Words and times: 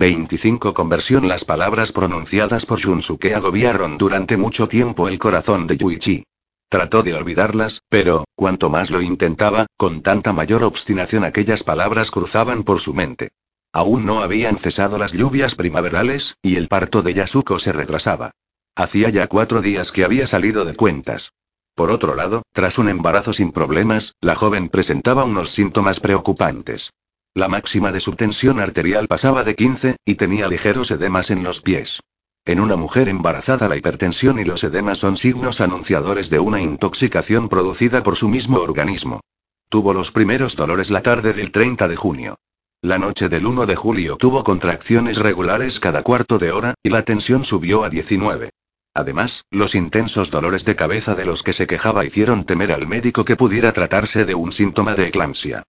25 0.00 0.72
Conversión 0.72 1.28
Las 1.28 1.44
palabras 1.44 1.92
pronunciadas 1.92 2.64
por 2.64 2.82
Junsuke 2.82 3.34
agobiaron 3.34 3.98
durante 3.98 4.38
mucho 4.38 4.66
tiempo 4.66 5.08
el 5.08 5.18
corazón 5.18 5.66
de 5.66 5.76
Yuichi. 5.76 6.24
Trató 6.70 7.02
de 7.02 7.12
olvidarlas, 7.12 7.82
pero, 7.90 8.24
cuanto 8.34 8.70
más 8.70 8.90
lo 8.90 9.02
intentaba, 9.02 9.66
con 9.76 10.00
tanta 10.00 10.32
mayor 10.32 10.64
obstinación 10.64 11.22
aquellas 11.22 11.62
palabras 11.64 12.10
cruzaban 12.10 12.62
por 12.62 12.80
su 12.80 12.94
mente. 12.94 13.32
Aún 13.74 14.06
no 14.06 14.22
habían 14.22 14.56
cesado 14.56 14.96
las 14.96 15.12
lluvias 15.12 15.54
primaverales, 15.54 16.34
y 16.40 16.56
el 16.56 16.68
parto 16.68 17.02
de 17.02 17.12
Yasuko 17.12 17.58
se 17.58 17.72
retrasaba. 17.72 18.30
Hacía 18.74 19.10
ya 19.10 19.26
cuatro 19.26 19.60
días 19.60 19.92
que 19.92 20.04
había 20.04 20.26
salido 20.26 20.64
de 20.64 20.76
cuentas. 20.76 21.34
Por 21.74 21.90
otro 21.90 22.14
lado, 22.14 22.40
tras 22.54 22.78
un 22.78 22.88
embarazo 22.88 23.34
sin 23.34 23.52
problemas, 23.52 24.14
la 24.22 24.34
joven 24.34 24.70
presentaba 24.70 25.24
unos 25.24 25.50
síntomas 25.50 26.00
preocupantes. 26.00 26.90
La 27.34 27.46
máxima 27.46 27.92
de 27.92 28.00
su 28.00 28.14
tensión 28.14 28.58
arterial 28.58 29.06
pasaba 29.06 29.44
de 29.44 29.54
15, 29.54 29.96
y 30.04 30.16
tenía 30.16 30.48
ligeros 30.48 30.90
edemas 30.90 31.30
en 31.30 31.44
los 31.44 31.60
pies. 31.60 32.00
En 32.44 32.58
una 32.58 32.74
mujer 32.74 33.08
embarazada 33.08 33.68
la 33.68 33.76
hipertensión 33.76 34.40
y 34.40 34.44
los 34.44 34.64
edemas 34.64 34.98
son 34.98 35.16
signos 35.16 35.60
anunciadores 35.60 36.28
de 36.28 36.40
una 36.40 36.60
intoxicación 36.60 37.48
producida 37.48 38.02
por 38.02 38.16
su 38.16 38.28
mismo 38.28 38.58
organismo. 38.58 39.20
Tuvo 39.68 39.94
los 39.94 40.10
primeros 40.10 40.56
dolores 40.56 40.90
la 40.90 41.02
tarde 41.02 41.32
del 41.32 41.52
30 41.52 41.86
de 41.86 41.94
junio. 41.94 42.34
La 42.82 42.98
noche 42.98 43.28
del 43.28 43.46
1 43.46 43.66
de 43.66 43.76
julio 43.76 44.16
tuvo 44.16 44.42
contracciones 44.42 45.16
regulares 45.16 45.78
cada 45.78 46.02
cuarto 46.02 46.38
de 46.38 46.50
hora, 46.50 46.74
y 46.82 46.88
la 46.90 47.04
tensión 47.04 47.44
subió 47.44 47.84
a 47.84 47.90
19. 47.90 48.50
Además, 48.92 49.44
los 49.52 49.76
intensos 49.76 50.32
dolores 50.32 50.64
de 50.64 50.74
cabeza 50.74 51.14
de 51.14 51.26
los 51.26 51.44
que 51.44 51.52
se 51.52 51.68
quejaba 51.68 52.04
hicieron 52.04 52.44
temer 52.44 52.72
al 52.72 52.88
médico 52.88 53.24
que 53.24 53.36
pudiera 53.36 53.72
tratarse 53.72 54.24
de 54.24 54.34
un 54.34 54.50
síntoma 54.50 54.96
de 54.96 55.06
eclampsia. 55.06 55.62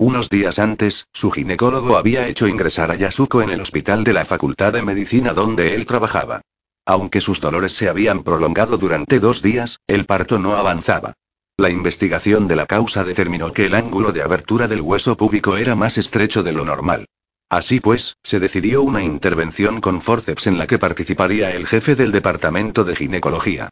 Unos 0.00 0.30
días 0.30 0.60
antes, 0.60 1.08
su 1.12 1.32
ginecólogo 1.32 1.96
había 1.96 2.28
hecho 2.28 2.46
ingresar 2.46 2.92
a 2.92 2.94
Yasuko 2.94 3.42
en 3.42 3.50
el 3.50 3.60
hospital 3.60 4.04
de 4.04 4.12
la 4.12 4.24
Facultad 4.24 4.72
de 4.72 4.82
Medicina 4.82 5.34
donde 5.34 5.74
él 5.74 5.86
trabajaba. 5.86 6.40
Aunque 6.86 7.20
sus 7.20 7.40
dolores 7.40 7.72
se 7.72 7.88
habían 7.88 8.22
prolongado 8.22 8.78
durante 8.78 9.18
dos 9.18 9.42
días, 9.42 9.80
el 9.88 10.06
parto 10.06 10.38
no 10.38 10.54
avanzaba. 10.54 11.14
La 11.56 11.68
investigación 11.68 12.46
de 12.46 12.54
la 12.54 12.66
causa 12.66 13.02
determinó 13.02 13.52
que 13.52 13.66
el 13.66 13.74
ángulo 13.74 14.12
de 14.12 14.22
abertura 14.22 14.68
del 14.68 14.82
hueso 14.82 15.16
púbico 15.16 15.56
era 15.56 15.74
más 15.74 15.98
estrecho 15.98 16.44
de 16.44 16.52
lo 16.52 16.64
normal. 16.64 17.06
Así 17.50 17.80
pues, 17.80 18.14
se 18.22 18.38
decidió 18.38 18.82
una 18.82 19.02
intervención 19.02 19.80
con 19.80 20.00
forceps 20.00 20.46
en 20.46 20.58
la 20.58 20.68
que 20.68 20.78
participaría 20.78 21.50
el 21.50 21.66
jefe 21.66 21.96
del 21.96 22.12
departamento 22.12 22.84
de 22.84 22.94
ginecología. 22.94 23.68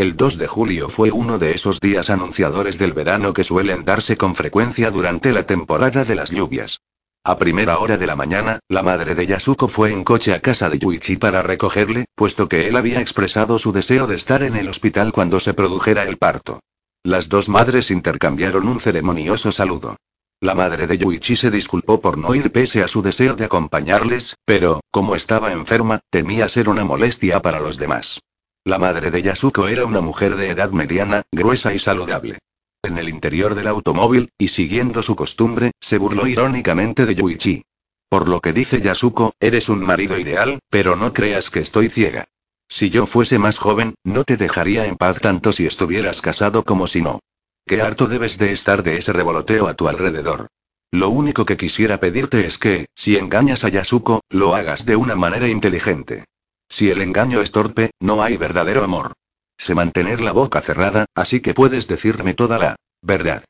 El 0.00 0.16
2 0.16 0.38
de 0.38 0.48
julio 0.48 0.88
fue 0.88 1.10
uno 1.10 1.38
de 1.38 1.54
esos 1.54 1.78
días 1.78 2.08
anunciadores 2.08 2.78
del 2.78 2.94
verano 2.94 3.34
que 3.34 3.44
suelen 3.44 3.84
darse 3.84 4.16
con 4.16 4.34
frecuencia 4.34 4.90
durante 4.90 5.30
la 5.30 5.44
temporada 5.44 6.06
de 6.06 6.14
las 6.14 6.30
lluvias. 6.30 6.80
A 7.22 7.36
primera 7.36 7.78
hora 7.80 7.98
de 7.98 8.06
la 8.06 8.16
mañana, 8.16 8.60
la 8.70 8.82
madre 8.82 9.14
de 9.14 9.26
Yasuko 9.26 9.68
fue 9.68 9.92
en 9.92 10.02
coche 10.02 10.32
a 10.32 10.40
casa 10.40 10.70
de 10.70 10.78
Yuichi 10.78 11.18
para 11.18 11.42
recogerle, 11.42 12.06
puesto 12.14 12.48
que 12.48 12.66
él 12.66 12.76
había 12.76 13.02
expresado 13.02 13.58
su 13.58 13.72
deseo 13.72 14.06
de 14.06 14.16
estar 14.16 14.42
en 14.42 14.56
el 14.56 14.70
hospital 14.70 15.12
cuando 15.12 15.38
se 15.38 15.52
produjera 15.52 16.04
el 16.04 16.16
parto. 16.16 16.60
Las 17.04 17.28
dos 17.28 17.50
madres 17.50 17.90
intercambiaron 17.90 18.68
un 18.68 18.80
ceremonioso 18.80 19.52
saludo. 19.52 19.96
La 20.40 20.54
madre 20.54 20.86
de 20.86 20.96
Yuichi 20.96 21.36
se 21.36 21.50
disculpó 21.50 22.00
por 22.00 22.16
no 22.16 22.34
ir 22.34 22.52
pese 22.52 22.82
a 22.82 22.88
su 22.88 23.02
deseo 23.02 23.36
de 23.36 23.44
acompañarles, 23.44 24.34
pero, 24.46 24.80
como 24.90 25.14
estaba 25.14 25.52
enferma, 25.52 26.00
temía 26.08 26.48
ser 26.48 26.70
una 26.70 26.86
molestia 26.86 27.42
para 27.42 27.60
los 27.60 27.76
demás. 27.76 28.18
La 28.64 28.78
madre 28.78 29.10
de 29.10 29.22
Yasuko 29.22 29.68
era 29.68 29.86
una 29.86 30.02
mujer 30.02 30.36
de 30.36 30.50
edad 30.50 30.70
mediana, 30.70 31.22
gruesa 31.32 31.72
y 31.72 31.78
saludable. 31.78 32.38
En 32.82 32.98
el 32.98 33.08
interior 33.08 33.54
del 33.54 33.66
automóvil, 33.66 34.30
y 34.36 34.48
siguiendo 34.48 35.02
su 35.02 35.16
costumbre, 35.16 35.70
se 35.80 35.96
burló 35.96 36.26
irónicamente 36.26 37.06
de 37.06 37.14
Yuichi. 37.14 37.62
Por 38.10 38.28
lo 38.28 38.40
que 38.40 38.52
dice 38.52 38.82
Yasuko, 38.82 39.32
eres 39.40 39.70
un 39.70 39.80
marido 39.80 40.18
ideal, 40.18 40.58
pero 40.68 40.94
no 40.94 41.14
creas 41.14 41.48
que 41.48 41.60
estoy 41.60 41.88
ciega. 41.88 42.26
Si 42.68 42.90
yo 42.90 43.06
fuese 43.06 43.38
más 43.38 43.56
joven, 43.58 43.94
no 44.04 44.24
te 44.24 44.36
dejaría 44.36 44.84
en 44.84 44.96
paz 44.96 45.20
tanto 45.20 45.52
si 45.52 45.64
estuvieras 45.64 46.20
casado 46.20 46.62
como 46.62 46.86
si 46.86 47.00
no. 47.00 47.20
Qué 47.66 47.80
harto 47.80 48.08
debes 48.08 48.36
de 48.36 48.52
estar 48.52 48.82
de 48.82 48.98
ese 48.98 49.14
revoloteo 49.14 49.68
a 49.68 49.74
tu 49.74 49.88
alrededor. 49.88 50.48
Lo 50.90 51.08
único 51.08 51.46
que 51.46 51.56
quisiera 51.56 51.98
pedirte 51.98 52.46
es 52.46 52.58
que, 52.58 52.88
si 52.94 53.16
engañas 53.16 53.64
a 53.64 53.70
Yasuko, 53.70 54.20
lo 54.28 54.54
hagas 54.54 54.84
de 54.84 54.96
una 54.96 55.14
manera 55.14 55.48
inteligente. 55.48 56.26
Si 56.70 56.88
el 56.88 57.02
engaño 57.02 57.42
es 57.42 57.50
torpe, 57.50 57.90
no 58.00 58.22
hay 58.22 58.36
verdadero 58.36 58.84
amor. 58.84 59.12
Sé 59.58 59.74
mantener 59.74 60.20
la 60.20 60.32
boca 60.32 60.60
cerrada, 60.60 61.04
así 61.14 61.40
que 61.40 61.52
puedes 61.52 61.88
decirme 61.88 62.32
toda 62.32 62.58
la 62.58 62.76
verdad. 63.02 63.44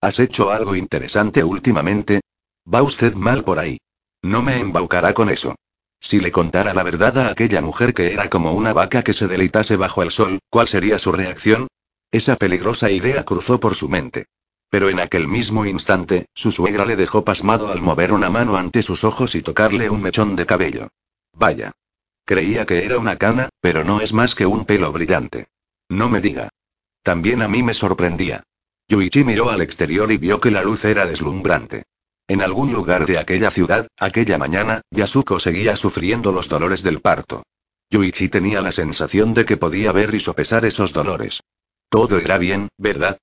¿Has 0.00 0.18
hecho 0.18 0.50
algo 0.50 0.74
interesante 0.74 1.44
últimamente? 1.44 2.20
Va 2.72 2.82
usted 2.82 3.14
mal 3.14 3.44
por 3.44 3.58
ahí. 3.58 3.78
No 4.22 4.42
me 4.42 4.58
embaucará 4.58 5.14
con 5.14 5.30
eso. 5.30 5.54
Si 6.00 6.20
le 6.20 6.32
contara 6.32 6.74
la 6.74 6.82
verdad 6.82 7.16
a 7.18 7.30
aquella 7.30 7.62
mujer 7.62 7.94
que 7.94 8.12
era 8.12 8.28
como 8.28 8.52
una 8.52 8.74
vaca 8.74 9.02
que 9.02 9.14
se 9.14 9.28
deleitase 9.28 9.76
bajo 9.76 10.02
el 10.02 10.10
sol, 10.10 10.40
¿cuál 10.50 10.68
sería 10.68 10.98
su 10.98 11.12
reacción? 11.12 11.68
Esa 12.10 12.36
peligrosa 12.36 12.90
idea 12.90 13.24
cruzó 13.24 13.60
por 13.60 13.74
su 13.74 13.88
mente. 13.88 14.26
Pero 14.68 14.90
en 14.90 15.00
aquel 15.00 15.28
mismo 15.28 15.64
instante, 15.64 16.26
su 16.34 16.50
suegra 16.50 16.84
le 16.84 16.96
dejó 16.96 17.24
pasmado 17.24 17.70
al 17.70 17.80
mover 17.80 18.12
una 18.12 18.28
mano 18.28 18.56
ante 18.56 18.82
sus 18.82 19.04
ojos 19.04 19.34
y 19.34 19.42
tocarle 19.42 19.88
un 19.88 20.02
mechón 20.02 20.36
de 20.36 20.44
cabello. 20.44 20.88
Vaya. 21.32 21.72
Creía 22.24 22.64
que 22.64 22.84
era 22.84 22.98
una 22.98 23.16
cana, 23.16 23.50
pero 23.60 23.84
no 23.84 24.00
es 24.00 24.12
más 24.12 24.34
que 24.34 24.46
un 24.46 24.64
pelo 24.64 24.92
brillante. 24.92 25.48
No 25.88 26.08
me 26.08 26.20
diga. 26.20 26.48
También 27.02 27.42
a 27.42 27.48
mí 27.48 27.62
me 27.62 27.74
sorprendía. 27.74 28.42
Yuichi 28.88 29.24
miró 29.24 29.50
al 29.50 29.60
exterior 29.60 30.10
y 30.10 30.16
vio 30.16 30.40
que 30.40 30.50
la 30.50 30.62
luz 30.62 30.84
era 30.84 31.06
deslumbrante. 31.06 31.84
En 32.26 32.40
algún 32.40 32.72
lugar 32.72 33.04
de 33.04 33.18
aquella 33.18 33.50
ciudad, 33.50 33.88
aquella 33.98 34.38
mañana, 34.38 34.80
Yasuko 34.90 35.38
seguía 35.40 35.76
sufriendo 35.76 36.32
los 36.32 36.48
dolores 36.48 36.82
del 36.82 37.00
parto. 37.00 37.42
Yuichi 37.90 38.30
tenía 38.30 38.62
la 38.62 38.72
sensación 38.72 39.34
de 39.34 39.44
que 39.44 39.58
podía 39.58 39.92
ver 39.92 40.14
y 40.14 40.20
sopesar 40.20 40.64
esos 40.64 40.94
dolores. 40.94 41.40
Todo 41.90 42.18
irá 42.18 42.38
bien, 42.38 42.68
¿verdad? 42.78 43.18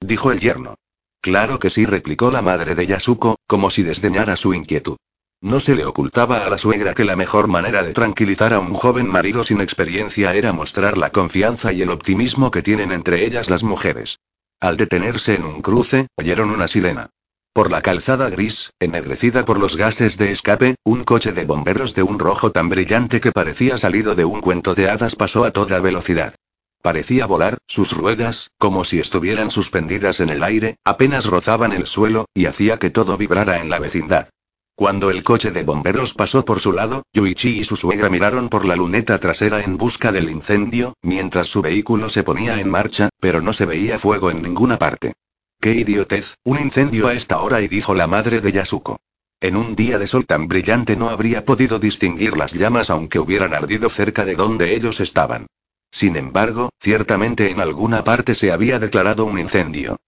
dijo 0.00 0.30
el 0.30 0.38
yerno. 0.38 0.76
Claro 1.20 1.58
que 1.58 1.70
sí, 1.70 1.86
replicó 1.86 2.30
la 2.30 2.42
madre 2.42 2.74
de 2.74 2.86
Yasuko, 2.86 3.38
como 3.46 3.70
si 3.70 3.82
desdeñara 3.82 4.36
su 4.36 4.54
inquietud. 4.54 4.96
No 5.44 5.60
se 5.60 5.74
le 5.74 5.84
ocultaba 5.84 6.46
a 6.46 6.48
la 6.48 6.56
suegra 6.56 6.94
que 6.94 7.04
la 7.04 7.16
mejor 7.16 7.48
manera 7.48 7.82
de 7.82 7.92
tranquilizar 7.92 8.54
a 8.54 8.60
un 8.60 8.72
joven 8.72 9.06
marido 9.06 9.44
sin 9.44 9.60
experiencia 9.60 10.34
era 10.34 10.54
mostrar 10.54 10.96
la 10.96 11.10
confianza 11.10 11.70
y 11.70 11.82
el 11.82 11.90
optimismo 11.90 12.50
que 12.50 12.62
tienen 12.62 12.92
entre 12.92 13.26
ellas 13.26 13.50
las 13.50 13.62
mujeres. 13.62 14.20
Al 14.58 14.78
detenerse 14.78 15.34
en 15.34 15.44
un 15.44 15.60
cruce, 15.60 16.06
oyeron 16.16 16.48
una 16.48 16.66
sirena. 16.66 17.10
Por 17.52 17.70
la 17.70 17.82
calzada 17.82 18.30
gris, 18.30 18.70
ennegrecida 18.80 19.44
por 19.44 19.58
los 19.58 19.76
gases 19.76 20.16
de 20.16 20.32
escape, 20.32 20.76
un 20.82 21.04
coche 21.04 21.32
de 21.32 21.44
bomberos 21.44 21.94
de 21.94 22.04
un 22.04 22.18
rojo 22.18 22.50
tan 22.50 22.70
brillante 22.70 23.20
que 23.20 23.30
parecía 23.30 23.76
salido 23.76 24.14
de 24.14 24.24
un 24.24 24.40
cuento 24.40 24.74
de 24.74 24.88
hadas 24.88 25.14
pasó 25.14 25.44
a 25.44 25.50
toda 25.50 25.78
velocidad. 25.78 26.34
Parecía 26.80 27.26
volar, 27.26 27.58
sus 27.66 27.92
ruedas, 27.92 28.50
como 28.56 28.82
si 28.86 28.98
estuvieran 28.98 29.50
suspendidas 29.50 30.20
en 30.20 30.30
el 30.30 30.42
aire, 30.42 30.76
apenas 30.84 31.26
rozaban 31.26 31.74
el 31.74 31.86
suelo, 31.86 32.24
y 32.32 32.46
hacía 32.46 32.78
que 32.78 32.88
todo 32.88 33.18
vibrara 33.18 33.60
en 33.60 33.68
la 33.68 33.78
vecindad. 33.78 34.30
Cuando 34.76 35.10
el 35.10 35.22
coche 35.22 35.52
de 35.52 35.62
bomberos 35.62 36.14
pasó 36.14 36.44
por 36.44 36.58
su 36.58 36.72
lado, 36.72 37.04
Yuichi 37.12 37.60
y 37.60 37.64
su 37.64 37.76
suegra 37.76 38.08
miraron 38.08 38.48
por 38.48 38.64
la 38.64 38.74
luneta 38.74 39.20
trasera 39.20 39.62
en 39.62 39.76
busca 39.76 40.10
del 40.10 40.28
incendio, 40.28 40.94
mientras 41.00 41.46
su 41.46 41.62
vehículo 41.62 42.08
se 42.08 42.24
ponía 42.24 42.58
en 42.58 42.70
marcha, 42.70 43.08
pero 43.20 43.40
no 43.40 43.52
se 43.52 43.66
veía 43.66 44.00
fuego 44.00 44.32
en 44.32 44.42
ninguna 44.42 44.76
parte. 44.76 45.12
¡Qué 45.60 45.74
idiotez! 45.74 46.34
Un 46.42 46.58
incendio 46.58 47.06
a 47.06 47.14
esta 47.14 47.40
hora 47.40 47.62
y 47.62 47.68
dijo 47.68 47.94
la 47.94 48.08
madre 48.08 48.40
de 48.40 48.50
Yasuko. 48.50 48.96
En 49.40 49.56
un 49.56 49.76
día 49.76 50.00
de 50.00 50.08
sol 50.08 50.26
tan 50.26 50.48
brillante 50.48 50.96
no 50.96 51.08
habría 51.08 51.44
podido 51.44 51.78
distinguir 51.78 52.36
las 52.36 52.52
llamas 52.52 52.90
aunque 52.90 53.20
hubieran 53.20 53.54
ardido 53.54 53.88
cerca 53.88 54.24
de 54.24 54.34
donde 54.34 54.74
ellos 54.74 54.98
estaban. 54.98 55.46
Sin 55.92 56.16
embargo, 56.16 56.70
ciertamente 56.80 57.48
en 57.48 57.60
alguna 57.60 58.02
parte 58.02 58.34
se 58.34 58.50
había 58.50 58.80
declarado 58.80 59.24
un 59.24 59.38
incendio. 59.38 59.98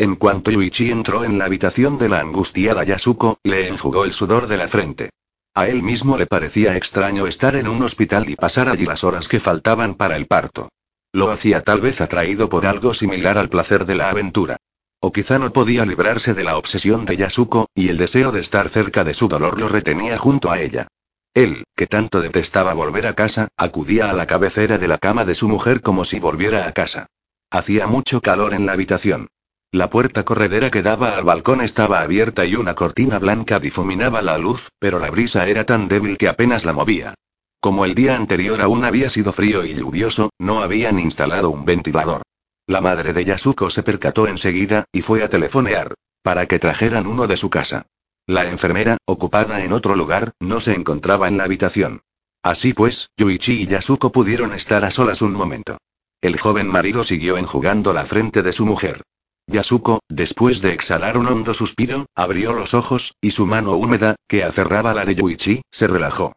En 0.00 0.16
cuanto 0.16 0.50
Yuichi 0.50 0.90
entró 0.90 1.24
en 1.24 1.36
la 1.36 1.44
habitación 1.44 1.98
de 1.98 2.08
la 2.08 2.20
angustiada 2.20 2.84
Yasuko, 2.84 3.36
le 3.44 3.68
enjugó 3.68 4.06
el 4.06 4.14
sudor 4.14 4.46
de 4.46 4.56
la 4.56 4.66
frente. 4.66 5.10
A 5.54 5.68
él 5.68 5.82
mismo 5.82 6.16
le 6.16 6.24
parecía 6.24 6.74
extraño 6.74 7.26
estar 7.26 7.54
en 7.54 7.68
un 7.68 7.82
hospital 7.82 8.30
y 8.30 8.34
pasar 8.34 8.70
allí 8.70 8.86
las 8.86 9.04
horas 9.04 9.28
que 9.28 9.40
faltaban 9.40 9.96
para 9.96 10.16
el 10.16 10.26
parto. 10.26 10.70
Lo 11.12 11.30
hacía 11.30 11.60
tal 11.64 11.82
vez 11.82 12.00
atraído 12.00 12.48
por 12.48 12.64
algo 12.64 12.94
similar 12.94 13.36
al 13.36 13.50
placer 13.50 13.84
de 13.84 13.94
la 13.94 14.08
aventura. 14.08 14.56
O 15.00 15.12
quizá 15.12 15.38
no 15.38 15.52
podía 15.52 15.84
librarse 15.84 16.32
de 16.32 16.44
la 16.44 16.56
obsesión 16.56 17.04
de 17.04 17.18
Yasuko, 17.18 17.68
y 17.74 17.90
el 17.90 17.98
deseo 17.98 18.32
de 18.32 18.40
estar 18.40 18.70
cerca 18.70 19.04
de 19.04 19.12
su 19.12 19.28
dolor 19.28 19.60
lo 19.60 19.68
retenía 19.68 20.16
junto 20.16 20.50
a 20.50 20.62
ella. 20.62 20.88
Él, 21.34 21.64
que 21.76 21.86
tanto 21.86 22.22
detestaba 22.22 22.72
volver 22.72 23.06
a 23.06 23.12
casa, 23.12 23.48
acudía 23.54 24.08
a 24.08 24.14
la 24.14 24.26
cabecera 24.26 24.78
de 24.78 24.88
la 24.88 24.96
cama 24.96 25.26
de 25.26 25.34
su 25.34 25.46
mujer 25.46 25.82
como 25.82 26.06
si 26.06 26.20
volviera 26.20 26.66
a 26.66 26.72
casa. 26.72 27.08
Hacía 27.50 27.86
mucho 27.86 28.22
calor 28.22 28.54
en 28.54 28.64
la 28.64 28.72
habitación. 28.72 29.28
La 29.72 29.88
puerta 29.88 30.24
corredera 30.24 30.68
que 30.68 30.82
daba 30.82 31.16
al 31.16 31.22
balcón 31.22 31.60
estaba 31.60 32.00
abierta 32.00 32.44
y 32.44 32.56
una 32.56 32.74
cortina 32.74 33.20
blanca 33.20 33.60
difuminaba 33.60 34.20
la 34.20 34.36
luz, 34.36 34.70
pero 34.80 34.98
la 34.98 35.10
brisa 35.10 35.46
era 35.46 35.64
tan 35.64 35.86
débil 35.86 36.18
que 36.18 36.26
apenas 36.26 36.64
la 36.64 36.72
movía. 36.72 37.14
Como 37.60 37.84
el 37.84 37.94
día 37.94 38.16
anterior 38.16 38.60
aún 38.60 38.84
había 38.84 39.08
sido 39.10 39.32
frío 39.32 39.64
y 39.64 39.74
lluvioso, 39.74 40.30
no 40.40 40.60
habían 40.60 40.98
instalado 40.98 41.50
un 41.50 41.64
ventilador. 41.64 42.22
La 42.66 42.80
madre 42.80 43.12
de 43.12 43.24
Yasuko 43.24 43.70
se 43.70 43.84
percató 43.84 44.26
enseguida, 44.26 44.86
y 44.90 45.02
fue 45.02 45.22
a 45.22 45.28
telefonear. 45.28 45.94
Para 46.22 46.46
que 46.46 46.58
trajeran 46.58 47.06
uno 47.06 47.28
de 47.28 47.36
su 47.36 47.48
casa. 47.48 47.86
La 48.26 48.46
enfermera, 48.46 48.96
ocupada 49.04 49.62
en 49.62 49.72
otro 49.72 49.94
lugar, 49.94 50.32
no 50.40 50.60
se 50.60 50.74
encontraba 50.74 51.28
en 51.28 51.36
la 51.36 51.44
habitación. 51.44 52.02
Así 52.42 52.72
pues, 52.72 53.10
Yuichi 53.16 53.62
y 53.62 53.66
Yasuko 53.68 54.10
pudieron 54.10 54.52
estar 54.52 54.84
a 54.84 54.90
solas 54.90 55.22
un 55.22 55.32
momento. 55.32 55.78
El 56.20 56.38
joven 56.38 56.66
marido 56.66 57.04
siguió 57.04 57.38
enjugando 57.38 57.92
la 57.92 58.04
frente 58.04 58.42
de 58.42 58.52
su 58.52 58.66
mujer. 58.66 59.02
Yasuko, 59.50 60.00
después 60.08 60.62
de 60.62 60.72
exhalar 60.72 61.18
un 61.18 61.26
hondo 61.28 61.54
suspiro, 61.54 62.06
abrió 62.14 62.52
los 62.52 62.74
ojos, 62.74 63.14
y 63.20 63.32
su 63.32 63.46
mano 63.46 63.72
húmeda, 63.72 64.16
que 64.28 64.44
aferraba 64.44 64.94
la 64.94 65.04
de 65.04 65.14
Yuichi, 65.14 65.62
se 65.70 65.86
relajó. 65.86 66.34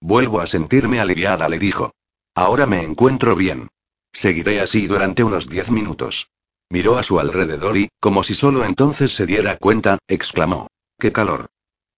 Vuelvo 0.00 0.40
a 0.40 0.46
sentirme 0.46 1.00
aliviada, 1.00 1.48
le 1.48 1.58
dijo. 1.58 1.92
Ahora 2.34 2.66
me 2.66 2.82
encuentro 2.82 3.34
bien. 3.34 3.68
Seguiré 4.12 4.60
así 4.60 4.86
durante 4.86 5.24
unos 5.24 5.48
diez 5.48 5.70
minutos. 5.70 6.28
Miró 6.68 6.98
a 6.98 7.02
su 7.02 7.20
alrededor 7.20 7.76
y, 7.76 7.88
como 8.00 8.22
si 8.22 8.34
solo 8.34 8.64
entonces 8.64 9.14
se 9.14 9.24
diera 9.24 9.56
cuenta, 9.56 9.98
exclamó. 10.08 10.68
¡Qué 10.98 11.12
calor! 11.12 11.46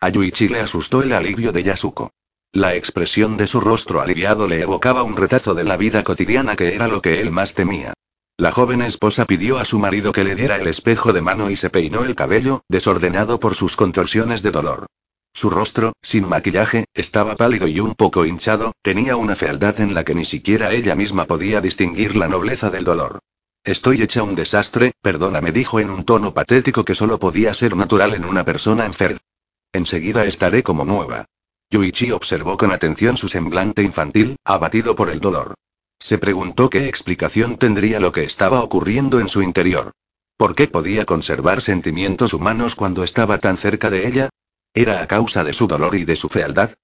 A 0.01 0.11
Yuichi 0.11 0.49
le 0.49 0.61
asustó 0.61 1.03
el 1.03 1.13
alivio 1.13 1.53
de 1.53 1.63
Yasuko. 1.63 2.11
La 2.53 2.75
expresión 2.75 3.37
de 3.37 3.47
su 3.47 3.61
rostro 3.61 4.01
aliviado 4.01 4.47
le 4.47 4.63
evocaba 4.63 5.03
un 5.03 5.17
retazo 5.17 5.55
de 5.55 5.65
la 5.65 5.77
vida 5.77 6.03
cotidiana 6.03 6.57
que 6.57 6.75
era 6.75 6.89
lo 6.89 7.03
que 7.03 7.21
él 7.21 7.31
más 7.31 7.55
temía. 7.55 7.95
La 8.41 8.53
joven 8.53 8.83
esposa 8.83 9.25
pidió 9.25 9.59
a 9.59 9.65
su 9.65 9.81
marido 9.81 10.13
que 10.13 10.23
le 10.23 10.37
diera 10.37 10.59
el 10.59 10.69
espejo 10.69 11.13
de 11.13 11.21
mano 11.21 11.51
y 11.51 11.57
se 11.57 11.71
peinó 11.71 12.05
el 12.05 12.15
cabello, 12.15 12.63
desordenado 12.69 13.41
por 13.41 13.57
sus 13.57 13.75
contorsiones 13.75 14.45
de 14.45 14.53
dolor. 14.53 14.87
Su 15.35 15.51
rostro, 15.51 15.95
sin 16.03 16.29
maquillaje, 16.29 16.85
estaba 16.95 17.35
pálido 17.35 17.67
y 17.67 17.81
un 17.81 17.97
poco 17.97 18.25
hinchado, 18.25 18.75
tenía 18.81 19.17
una 19.17 19.35
fealdad 19.35 19.81
en 19.81 19.93
la 19.93 20.05
que 20.05 20.15
ni 20.15 20.25
siquiera 20.25 20.73
ella 20.73 20.95
misma 20.95 21.25
podía 21.25 21.61
distinguir 21.61 22.15
la 22.15 22.29
nobleza 22.29 22.71
del 22.71 22.85
dolor. 22.85 23.19
Estoy 23.65 24.03
hecha 24.03 24.23
un 24.23 24.37
desastre, 24.37 24.93
perdóname, 25.03 25.51
dijo 25.51 25.81
en 25.81 25.91
un 25.91 26.05
tono 26.05 26.33
patético 26.33 26.85
que 26.85 26.95
solo 26.95 27.19
podía 27.19 27.53
ser 27.55 27.75
natural 27.75 28.15
en 28.15 28.25
una 28.25 28.45
persona 28.45 28.87
enferma. 28.87 29.19
Enseguida 29.73 30.25
estaré 30.25 30.63
como 30.63 30.85
nueva. 30.85 31.25
Yuichi 31.71 32.13
observó 32.13 32.57
con 32.57 32.71
atención 32.71 33.17
su 33.17 33.27
semblante 33.27 33.83
infantil, 33.83 34.37
abatido 34.45 34.95
por 34.95 35.11
el 35.11 35.19
dolor. 35.19 35.57
Se 36.01 36.19
preguntó 36.19 36.71
qué 36.71 36.89
explicación 36.89 37.59
tendría 37.59 38.01
lo 38.01 38.13
que 38.13 38.25
estaba 38.25 38.63
ocurriendo 38.63 39.21
en 39.21 39.29
su 39.29 39.43
interior. 39.43 39.93
¿Por 40.37 40.55
qué 40.55 40.69
podía 40.69 41.05
conservar 41.05 41.63
sentimientos 41.63 42.33
humanos 42.33 42.77
cuando 42.77 43.03
estaba 43.03 43.39
tan 43.39 43.57
cerca 43.57 43.91
de 43.91 44.07
ella? 44.07 44.29
¿Era 44.75 45.03
a 45.03 45.09
causa 45.09 45.43
de 45.43 45.53
su 45.53 45.67
dolor 45.67 45.97
y 45.97 46.05
de 46.05 46.15
su 46.15 46.29
fealdad? 46.29 46.75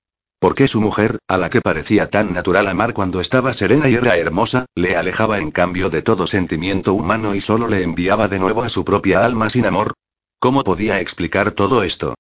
¿Por 0.40 0.56
qué 0.56 0.66
su 0.66 0.80
mujer, 0.80 1.18
a 1.28 1.38
la 1.38 1.48
que 1.48 1.60
parecía 1.60 2.10
tan 2.10 2.34
natural 2.34 2.66
amar 2.66 2.92
cuando 2.92 3.20
estaba 3.20 3.54
serena 3.54 3.88
y 3.88 3.94
era 3.94 4.16
hermosa, 4.16 4.66
le 4.74 4.96
alejaba 4.96 5.38
en 5.38 5.52
cambio 5.52 5.90
de 5.90 6.02
todo 6.02 6.26
sentimiento 6.26 6.92
humano 6.92 7.34
y 7.34 7.40
solo 7.40 7.68
le 7.68 7.82
enviaba 7.82 8.26
de 8.26 8.40
nuevo 8.40 8.62
a 8.62 8.68
su 8.68 8.84
propia 8.84 9.24
alma 9.24 9.48
sin 9.48 9.64
amor? 9.64 9.94
¿Cómo 10.40 10.64
podía 10.64 11.00
explicar 11.00 11.52
todo 11.52 11.84
esto? 11.84 12.14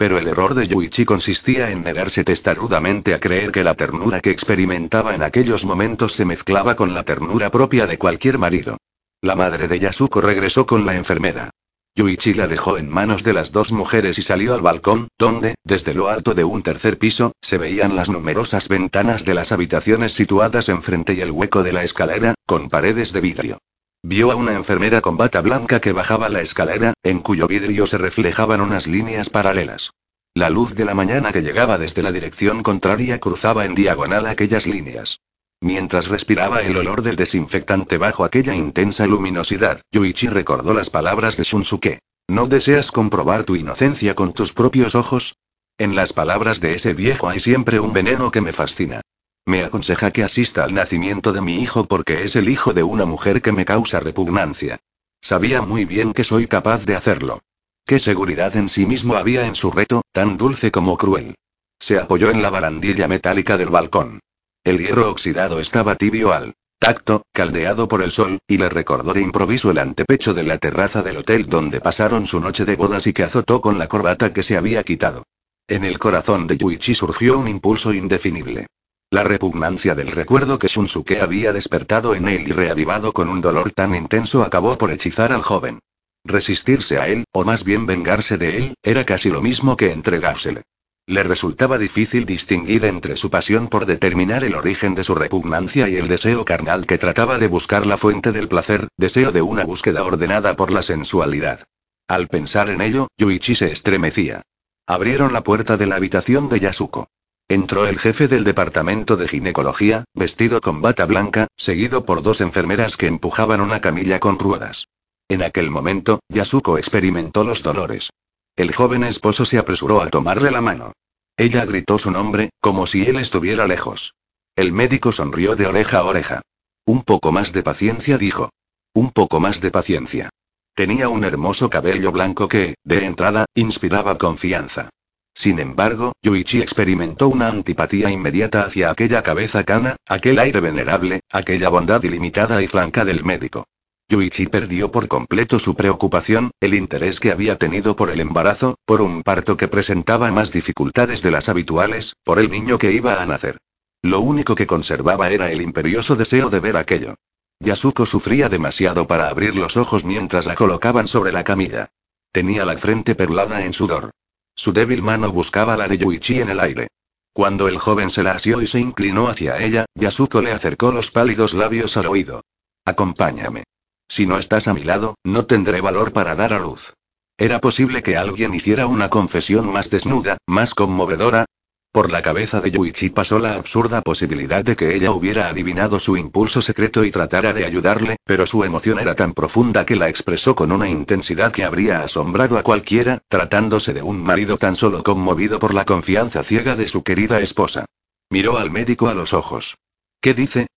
Pero 0.00 0.16
el 0.16 0.28
error 0.28 0.54
de 0.54 0.66
Yuichi 0.66 1.04
consistía 1.04 1.70
en 1.70 1.84
negarse 1.84 2.24
testarudamente 2.24 3.12
a 3.12 3.20
creer 3.20 3.52
que 3.52 3.62
la 3.62 3.74
ternura 3.74 4.20
que 4.20 4.30
experimentaba 4.30 5.14
en 5.14 5.22
aquellos 5.22 5.66
momentos 5.66 6.14
se 6.14 6.24
mezclaba 6.24 6.74
con 6.74 6.94
la 6.94 7.02
ternura 7.02 7.50
propia 7.50 7.86
de 7.86 7.98
cualquier 7.98 8.38
marido. 8.38 8.78
La 9.20 9.36
madre 9.36 9.68
de 9.68 9.78
Yasuko 9.78 10.22
regresó 10.22 10.64
con 10.64 10.86
la 10.86 10.96
enfermera. 10.96 11.50
Yuichi 11.94 12.32
la 12.32 12.48
dejó 12.48 12.78
en 12.78 12.88
manos 12.88 13.24
de 13.24 13.34
las 13.34 13.52
dos 13.52 13.72
mujeres 13.72 14.16
y 14.16 14.22
salió 14.22 14.54
al 14.54 14.62
balcón, 14.62 15.08
donde, 15.18 15.54
desde 15.64 15.92
lo 15.92 16.08
alto 16.08 16.32
de 16.32 16.44
un 16.44 16.62
tercer 16.62 16.96
piso, 16.96 17.32
se 17.42 17.58
veían 17.58 17.94
las 17.94 18.08
numerosas 18.08 18.68
ventanas 18.68 19.26
de 19.26 19.34
las 19.34 19.52
habitaciones 19.52 20.14
situadas 20.14 20.70
enfrente 20.70 21.12
y 21.12 21.20
el 21.20 21.30
hueco 21.30 21.62
de 21.62 21.74
la 21.74 21.84
escalera, 21.84 22.32
con 22.46 22.70
paredes 22.70 23.12
de 23.12 23.20
vidrio. 23.20 23.58
Vio 24.02 24.32
a 24.32 24.34
una 24.34 24.54
enfermera 24.54 25.02
con 25.02 25.18
bata 25.18 25.42
blanca 25.42 25.80
que 25.80 25.92
bajaba 25.92 26.30
la 26.30 26.40
escalera, 26.40 26.94
en 27.02 27.20
cuyo 27.20 27.46
vidrio 27.46 27.86
se 27.86 27.98
reflejaban 27.98 28.62
unas 28.62 28.86
líneas 28.86 29.28
paralelas. 29.28 29.90
La 30.34 30.48
luz 30.48 30.74
de 30.74 30.86
la 30.86 30.94
mañana 30.94 31.32
que 31.32 31.42
llegaba 31.42 31.76
desde 31.76 32.02
la 32.02 32.10
dirección 32.10 32.62
contraria 32.62 33.20
cruzaba 33.20 33.66
en 33.66 33.74
diagonal 33.74 34.26
aquellas 34.26 34.66
líneas. 34.66 35.20
Mientras 35.60 36.08
respiraba 36.08 36.62
el 36.62 36.76
olor 36.78 37.02
del 37.02 37.16
desinfectante 37.16 37.98
bajo 37.98 38.24
aquella 38.24 38.54
intensa 38.54 39.06
luminosidad, 39.06 39.82
Yuichi 39.92 40.28
recordó 40.28 40.72
las 40.72 40.88
palabras 40.88 41.36
de 41.36 41.44
Shunsuke. 41.44 41.98
¿No 42.26 42.46
deseas 42.46 42.92
comprobar 42.92 43.44
tu 43.44 43.54
inocencia 43.54 44.14
con 44.14 44.32
tus 44.32 44.54
propios 44.54 44.94
ojos? 44.94 45.36
En 45.76 45.94
las 45.94 46.14
palabras 46.14 46.60
de 46.60 46.74
ese 46.74 46.94
viejo 46.94 47.28
hay 47.28 47.40
siempre 47.40 47.80
un 47.80 47.92
veneno 47.92 48.30
que 48.30 48.40
me 48.40 48.54
fascina. 48.54 49.02
Me 49.46 49.64
aconseja 49.64 50.10
que 50.10 50.22
asista 50.22 50.64
al 50.64 50.74
nacimiento 50.74 51.32
de 51.32 51.40
mi 51.40 51.56
hijo 51.60 51.86
porque 51.86 52.24
es 52.24 52.36
el 52.36 52.48
hijo 52.48 52.72
de 52.72 52.82
una 52.82 53.04
mujer 53.04 53.42
que 53.42 53.52
me 53.52 53.64
causa 53.64 54.00
repugnancia. 54.00 54.78
Sabía 55.20 55.62
muy 55.62 55.84
bien 55.84 56.12
que 56.12 56.24
soy 56.24 56.46
capaz 56.46 56.84
de 56.86 56.96
hacerlo. 56.96 57.40
Qué 57.86 58.00
seguridad 58.00 58.56
en 58.56 58.68
sí 58.68 58.86
mismo 58.86 59.14
había 59.16 59.46
en 59.46 59.56
su 59.56 59.70
reto, 59.70 60.02
tan 60.12 60.36
dulce 60.36 60.70
como 60.70 60.96
cruel. 60.96 61.34
Se 61.78 61.98
apoyó 61.98 62.30
en 62.30 62.42
la 62.42 62.50
barandilla 62.50 63.08
metálica 63.08 63.56
del 63.56 63.70
balcón. 63.70 64.20
El 64.62 64.78
hierro 64.78 65.10
oxidado 65.10 65.60
estaba 65.60 65.96
tibio 65.96 66.32
al 66.32 66.54
tacto, 66.78 67.22
caldeado 67.32 67.88
por 67.88 68.02
el 68.02 68.10
sol, 68.10 68.38
y 68.46 68.56
le 68.56 68.68
recordó 68.68 69.12
de 69.12 69.20
improviso 69.20 69.70
el 69.70 69.78
antepecho 69.78 70.32
de 70.32 70.44
la 70.44 70.58
terraza 70.58 71.02
del 71.02 71.18
hotel 71.18 71.46
donde 71.46 71.80
pasaron 71.80 72.26
su 72.26 72.40
noche 72.40 72.64
de 72.64 72.76
bodas 72.76 73.06
y 73.06 73.12
que 73.12 73.22
azotó 73.22 73.60
con 73.60 73.78
la 73.78 73.88
corbata 73.88 74.32
que 74.32 74.42
se 74.42 74.56
había 74.56 74.82
quitado. 74.82 75.24
En 75.68 75.84
el 75.84 75.98
corazón 75.98 76.46
de 76.46 76.56
Yuichi 76.56 76.94
surgió 76.94 77.38
un 77.38 77.48
impulso 77.48 77.92
indefinible. 77.92 78.66
La 79.12 79.24
repugnancia 79.24 79.96
del 79.96 80.12
recuerdo 80.12 80.60
que 80.60 80.68
Shunsuke 80.68 81.20
había 81.20 81.52
despertado 81.52 82.14
en 82.14 82.28
él 82.28 82.46
y 82.46 82.52
reavivado 82.52 83.12
con 83.12 83.28
un 83.28 83.40
dolor 83.40 83.72
tan 83.72 83.92
intenso 83.96 84.44
acabó 84.44 84.78
por 84.78 84.92
hechizar 84.92 85.32
al 85.32 85.42
joven. 85.42 85.80
Resistirse 86.24 86.98
a 86.98 87.08
él, 87.08 87.24
o 87.32 87.44
más 87.44 87.64
bien 87.64 87.86
vengarse 87.86 88.38
de 88.38 88.56
él, 88.56 88.74
era 88.84 89.04
casi 89.04 89.28
lo 89.28 89.42
mismo 89.42 89.76
que 89.76 89.90
entregársele. 89.90 90.62
Le 91.06 91.24
resultaba 91.24 91.76
difícil 91.76 92.24
distinguir 92.24 92.84
entre 92.84 93.16
su 93.16 93.30
pasión 93.30 93.66
por 93.66 93.84
determinar 93.84 94.44
el 94.44 94.54
origen 94.54 94.94
de 94.94 95.02
su 95.02 95.16
repugnancia 95.16 95.88
y 95.88 95.96
el 95.96 96.06
deseo 96.06 96.44
carnal 96.44 96.86
que 96.86 96.98
trataba 96.98 97.38
de 97.38 97.48
buscar 97.48 97.86
la 97.86 97.96
fuente 97.96 98.30
del 98.30 98.46
placer, 98.46 98.86
deseo 98.96 99.32
de 99.32 99.42
una 99.42 99.64
búsqueda 99.64 100.04
ordenada 100.04 100.54
por 100.54 100.70
la 100.70 100.84
sensualidad. 100.84 101.66
Al 102.06 102.28
pensar 102.28 102.70
en 102.70 102.80
ello, 102.80 103.08
Yuichi 103.18 103.56
se 103.56 103.72
estremecía. 103.72 104.42
Abrieron 104.86 105.32
la 105.32 105.42
puerta 105.42 105.76
de 105.76 105.86
la 105.86 105.96
habitación 105.96 106.48
de 106.48 106.60
Yasuko. 106.60 107.08
Entró 107.50 107.88
el 107.88 107.98
jefe 107.98 108.28
del 108.28 108.44
departamento 108.44 109.16
de 109.16 109.26
ginecología, 109.26 110.04
vestido 110.14 110.60
con 110.60 110.80
bata 110.82 111.04
blanca, 111.04 111.48
seguido 111.56 112.04
por 112.04 112.22
dos 112.22 112.40
enfermeras 112.40 112.96
que 112.96 113.08
empujaban 113.08 113.60
una 113.60 113.80
camilla 113.80 114.20
con 114.20 114.38
ruedas. 114.38 114.86
En 115.28 115.42
aquel 115.42 115.68
momento, 115.68 116.20
Yasuko 116.28 116.78
experimentó 116.78 117.42
los 117.42 117.64
dolores. 117.64 118.10
El 118.54 118.72
joven 118.72 119.02
esposo 119.02 119.44
se 119.44 119.58
apresuró 119.58 120.00
a 120.00 120.06
tomarle 120.10 120.52
la 120.52 120.60
mano. 120.60 120.92
Ella 121.36 121.64
gritó 121.64 121.98
su 121.98 122.12
nombre, 122.12 122.50
como 122.60 122.86
si 122.86 123.02
él 123.02 123.16
estuviera 123.16 123.66
lejos. 123.66 124.14
El 124.54 124.72
médico 124.72 125.10
sonrió 125.10 125.56
de 125.56 125.66
oreja 125.66 125.98
a 125.98 126.04
oreja. 126.04 126.42
Un 126.84 127.02
poco 127.02 127.32
más 127.32 127.52
de 127.52 127.64
paciencia, 127.64 128.16
dijo. 128.16 128.50
Un 128.94 129.10
poco 129.10 129.40
más 129.40 129.60
de 129.60 129.72
paciencia. 129.72 130.30
Tenía 130.76 131.08
un 131.08 131.24
hermoso 131.24 131.68
cabello 131.68 132.12
blanco 132.12 132.46
que, 132.46 132.76
de 132.84 133.06
entrada, 133.06 133.46
inspiraba 133.56 134.18
confianza. 134.18 134.90
Sin 135.34 135.58
embargo, 135.58 136.12
Yuichi 136.22 136.60
experimentó 136.60 137.28
una 137.28 137.48
antipatía 137.48 138.10
inmediata 138.10 138.62
hacia 138.62 138.90
aquella 138.90 139.22
cabeza 139.22 139.64
cana, 139.64 139.96
aquel 140.06 140.38
aire 140.38 140.60
venerable, 140.60 141.20
aquella 141.30 141.68
bondad 141.68 142.02
ilimitada 142.02 142.62
y 142.62 142.68
franca 142.68 143.04
del 143.04 143.24
médico. 143.24 143.64
Yuichi 144.08 144.46
perdió 144.46 144.90
por 144.90 145.06
completo 145.06 145.60
su 145.60 145.76
preocupación, 145.76 146.50
el 146.60 146.74
interés 146.74 147.20
que 147.20 147.30
había 147.30 147.56
tenido 147.58 147.94
por 147.94 148.10
el 148.10 148.18
embarazo, 148.18 148.76
por 148.84 149.00
un 149.02 149.22
parto 149.22 149.56
que 149.56 149.68
presentaba 149.68 150.32
más 150.32 150.50
dificultades 150.50 151.22
de 151.22 151.30
las 151.30 151.48
habituales, 151.48 152.16
por 152.24 152.40
el 152.40 152.50
niño 152.50 152.76
que 152.76 152.92
iba 152.92 153.22
a 153.22 153.26
nacer. 153.26 153.58
Lo 154.02 154.20
único 154.20 154.56
que 154.56 154.66
conservaba 154.66 155.30
era 155.30 155.52
el 155.52 155.62
imperioso 155.62 156.16
deseo 156.16 156.50
de 156.50 156.58
ver 156.58 156.76
aquello. 156.76 157.14
Yasuko 157.60 158.04
sufría 158.04 158.48
demasiado 158.48 159.06
para 159.06 159.28
abrir 159.28 159.54
los 159.54 159.76
ojos 159.76 160.04
mientras 160.04 160.46
la 160.46 160.56
colocaban 160.56 161.06
sobre 161.06 161.30
la 161.30 161.44
camilla. 161.44 161.90
Tenía 162.32 162.64
la 162.64 162.76
frente 162.78 163.14
perlada 163.14 163.64
en 163.64 163.72
sudor. 163.72 164.10
Su 164.54 164.72
débil 164.72 165.02
mano 165.02 165.32
buscaba 165.32 165.76
la 165.76 165.88
de 165.88 165.98
Yuichi 165.98 166.40
en 166.40 166.50
el 166.50 166.60
aire. 166.60 166.88
Cuando 167.32 167.68
el 167.68 167.78
joven 167.78 168.10
se 168.10 168.22
la 168.22 168.32
asió 168.32 168.60
y 168.60 168.66
se 168.66 168.80
inclinó 168.80 169.28
hacia 169.28 169.62
ella, 169.62 169.86
Yasuko 169.94 170.42
le 170.42 170.52
acercó 170.52 170.90
los 170.92 171.10
pálidos 171.10 171.54
labios 171.54 171.96
al 171.96 172.06
oído. 172.06 172.42
Acompáñame. 172.84 173.64
Si 174.08 174.26
no 174.26 174.38
estás 174.38 174.66
a 174.66 174.74
mi 174.74 174.82
lado, 174.82 175.14
no 175.24 175.46
tendré 175.46 175.80
valor 175.80 176.12
para 176.12 176.34
dar 176.34 176.52
a 176.52 176.58
luz. 176.58 176.94
¿Era 177.38 177.60
posible 177.60 178.02
que 178.02 178.16
alguien 178.16 178.52
hiciera 178.52 178.86
una 178.86 179.08
confesión 179.08 179.72
más 179.72 179.88
desnuda, 179.88 180.38
más 180.46 180.74
conmovedora? 180.74 181.46
Por 181.92 182.12
la 182.12 182.22
cabeza 182.22 182.60
de 182.60 182.70
Yuichi 182.70 183.10
pasó 183.10 183.40
la 183.40 183.54
absurda 183.54 184.00
posibilidad 184.00 184.64
de 184.64 184.76
que 184.76 184.94
ella 184.94 185.10
hubiera 185.10 185.48
adivinado 185.48 185.98
su 185.98 186.16
impulso 186.16 186.62
secreto 186.62 187.04
y 187.04 187.10
tratara 187.10 187.52
de 187.52 187.64
ayudarle, 187.64 188.14
pero 188.24 188.46
su 188.46 188.62
emoción 188.62 189.00
era 189.00 189.16
tan 189.16 189.34
profunda 189.34 189.84
que 189.84 189.96
la 189.96 190.08
expresó 190.08 190.54
con 190.54 190.70
una 190.70 190.88
intensidad 190.88 191.50
que 191.50 191.64
habría 191.64 192.02
asombrado 192.02 192.58
a 192.58 192.62
cualquiera, 192.62 193.22
tratándose 193.26 193.92
de 193.92 194.02
un 194.02 194.22
marido 194.22 194.56
tan 194.56 194.76
solo 194.76 195.02
conmovido 195.02 195.58
por 195.58 195.74
la 195.74 195.84
confianza 195.84 196.44
ciega 196.44 196.76
de 196.76 196.86
su 196.86 197.02
querida 197.02 197.40
esposa. 197.40 197.86
Miró 198.30 198.58
al 198.58 198.70
médico 198.70 199.08
a 199.08 199.14
los 199.14 199.34
ojos. 199.34 199.76
¿Qué 200.20 200.32
dice? 200.32 200.68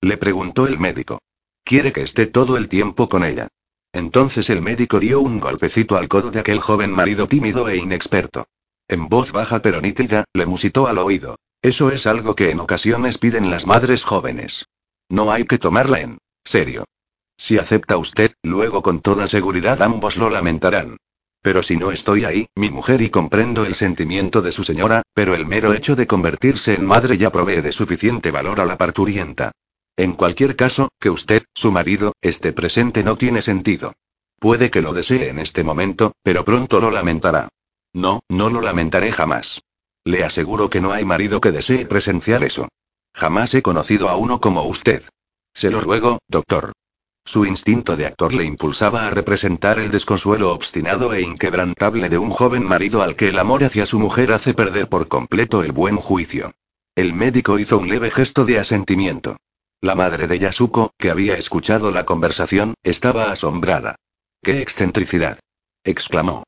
Le 0.00 0.16
preguntó 0.16 0.66
el 0.66 0.78
médico. 0.78 1.18
Quiere 1.64 1.92
que 1.92 2.00
esté 2.00 2.26
todo 2.26 2.56
el 2.56 2.68
tiempo 2.68 3.10
con 3.10 3.24
ella. 3.24 3.48
Entonces 3.92 4.48
el 4.48 4.62
médico 4.62 5.00
dio 5.00 5.20
un 5.20 5.38
golpecito 5.38 5.98
al 5.98 6.08
codo 6.08 6.30
de 6.30 6.40
aquel 6.40 6.60
joven 6.60 6.92
marido 6.92 7.28
tímido 7.28 7.68
e 7.68 7.76
inexperto. 7.76 8.46
En 8.92 9.08
voz 9.08 9.32
baja 9.32 9.62
pero 9.62 9.80
nítida, 9.80 10.24
le 10.34 10.44
musitó 10.44 10.86
al 10.86 10.98
oído. 10.98 11.36
Eso 11.62 11.90
es 11.90 12.06
algo 12.06 12.34
que 12.34 12.50
en 12.50 12.60
ocasiones 12.60 13.16
piden 13.16 13.50
las 13.50 13.66
madres 13.66 14.04
jóvenes. 14.04 14.66
No 15.08 15.32
hay 15.32 15.44
que 15.44 15.56
tomarla 15.56 16.02
en 16.02 16.18
serio. 16.44 16.84
Si 17.38 17.56
acepta 17.56 17.96
usted, 17.96 18.34
luego 18.42 18.82
con 18.82 19.00
toda 19.00 19.28
seguridad 19.28 19.80
ambos 19.80 20.18
lo 20.18 20.28
lamentarán. 20.28 20.98
Pero 21.40 21.62
si 21.62 21.78
no 21.78 21.90
estoy 21.90 22.24
ahí, 22.24 22.48
mi 22.54 22.68
mujer 22.68 23.00
y 23.00 23.08
comprendo 23.08 23.64
el 23.64 23.76
sentimiento 23.76 24.42
de 24.42 24.52
su 24.52 24.62
señora, 24.62 25.00
pero 25.14 25.34
el 25.34 25.46
mero 25.46 25.72
hecho 25.72 25.96
de 25.96 26.06
convertirse 26.06 26.74
en 26.74 26.84
madre 26.84 27.16
ya 27.16 27.32
provee 27.32 27.62
de 27.62 27.72
suficiente 27.72 28.30
valor 28.30 28.60
a 28.60 28.66
la 28.66 28.76
parturienta. 28.76 29.52
En 29.96 30.12
cualquier 30.12 30.54
caso, 30.54 30.90
que 31.00 31.08
usted, 31.08 31.44
su 31.54 31.72
marido, 31.72 32.12
esté 32.20 32.52
presente 32.52 33.02
no 33.02 33.16
tiene 33.16 33.40
sentido. 33.40 33.94
Puede 34.38 34.70
que 34.70 34.82
lo 34.82 34.92
desee 34.92 35.30
en 35.30 35.38
este 35.38 35.64
momento, 35.64 36.12
pero 36.22 36.44
pronto 36.44 36.78
lo 36.78 36.90
lamentará. 36.90 37.48
No, 37.92 38.20
no 38.28 38.50
lo 38.50 38.60
lamentaré 38.60 39.12
jamás. 39.12 39.62
Le 40.04 40.24
aseguro 40.24 40.70
que 40.70 40.80
no 40.80 40.92
hay 40.92 41.04
marido 41.04 41.40
que 41.40 41.52
desee 41.52 41.86
presenciar 41.86 42.42
eso. 42.42 42.68
Jamás 43.14 43.54
he 43.54 43.62
conocido 43.62 44.08
a 44.08 44.16
uno 44.16 44.40
como 44.40 44.64
usted. 44.64 45.02
Se 45.54 45.70
lo 45.70 45.80
ruego, 45.80 46.18
doctor. 46.28 46.72
Su 47.24 47.44
instinto 47.44 47.96
de 47.96 48.06
actor 48.06 48.32
le 48.32 48.44
impulsaba 48.44 49.06
a 49.06 49.10
representar 49.10 49.78
el 49.78 49.92
desconsuelo 49.92 50.52
obstinado 50.52 51.14
e 51.14 51.20
inquebrantable 51.20 52.08
de 52.08 52.18
un 52.18 52.30
joven 52.30 52.64
marido 52.64 53.02
al 53.02 53.14
que 53.14 53.28
el 53.28 53.38
amor 53.38 53.62
hacia 53.62 53.86
su 53.86 54.00
mujer 54.00 54.32
hace 54.32 54.54
perder 54.54 54.88
por 54.88 55.06
completo 55.06 55.62
el 55.62 55.70
buen 55.70 55.96
juicio. 55.96 56.52
El 56.96 57.14
médico 57.14 57.58
hizo 57.58 57.78
un 57.78 57.88
leve 57.88 58.10
gesto 58.10 58.44
de 58.44 58.58
asentimiento. 58.58 59.36
La 59.80 59.94
madre 59.94 60.26
de 60.26 60.38
Yasuko, 60.38 60.92
que 60.98 61.10
había 61.10 61.36
escuchado 61.36 61.90
la 61.92 62.04
conversación, 62.04 62.74
estaba 62.82 63.30
asombrada. 63.30 63.96
¡Qué 64.42 64.60
excentricidad! 64.60 65.38
exclamó. 65.84 66.44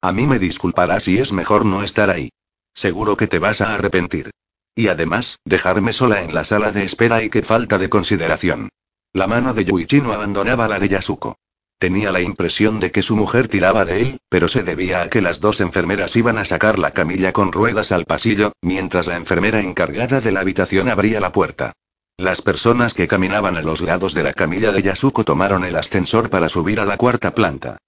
A 0.00 0.12
mí 0.12 0.26
me 0.28 0.38
disculpará 0.38 1.00
si 1.00 1.18
es 1.18 1.32
mejor 1.32 1.64
no 1.64 1.82
estar 1.82 2.08
ahí. 2.08 2.30
Seguro 2.72 3.16
que 3.16 3.26
te 3.26 3.40
vas 3.40 3.60
a 3.60 3.74
arrepentir. 3.74 4.30
Y 4.76 4.86
además, 4.86 5.40
dejarme 5.44 5.92
sola 5.92 6.22
en 6.22 6.32
la 6.32 6.44
sala 6.44 6.70
de 6.70 6.84
espera 6.84 7.24
y 7.24 7.30
qué 7.30 7.42
falta 7.42 7.78
de 7.78 7.88
consideración. 7.88 8.68
La 9.12 9.26
mano 9.26 9.54
de 9.54 9.64
Yuichi 9.64 10.00
no 10.00 10.12
abandonaba 10.12 10.68
la 10.68 10.78
de 10.78 10.88
Yasuko. 10.88 11.36
Tenía 11.80 12.12
la 12.12 12.20
impresión 12.20 12.78
de 12.78 12.92
que 12.92 13.02
su 13.02 13.16
mujer 13.16 13.48
tiraba 13.48 13.84
de 13.84 14.02
él, 14.02 14.20
pero 14.28 14.48
se 14.48 14.62
debía 14.62 15.02
a 15.02 15.10
que 15.10 15.20
las 15.20 15.40
dos 15.40 15.60
enfermeras 15.60 16.14
iban 16.14 16.38
a 16.38 16.44
sacar 16.44 16.78
la 16.78 16.92
camilla 16.92 17.32
con 17.32 17.50
ruedas 17.50 17.90
al 17.90 18.04
pasillo, 18.04 18.52
mientras 18.62 19.08
la 19.08 19.16
enfermera 19.16 19.60
encargada 19.60 20.20
de 20.20 20.30
la 20.30 20.40
habitación 20.40 20.88
abría 20.88 21.20
la 21.20 21.32
puerta. 21.32 21.72
Las 22.16 22.42
personas 22.42 22.94
que 22.94 23.08
caminaban 23.08 23.56
a 23.56 23.62
los 23.62 23.80
lados 23.80 24.14
de 24.14 24.22
la 24.22 24.32
camilla 24.32 24.70
de 24.70 24.82
Yasuko 24.82 25.24
tomaron 25.24 25.64
el 25.64 25.74
ascensor 25.74 26.30
para 26.30 26.48
subir 26.48 26.78
a 26.78 26.84
la 26.84 26.96
cuarta 26.96 27.34
planta. 27.34 27.78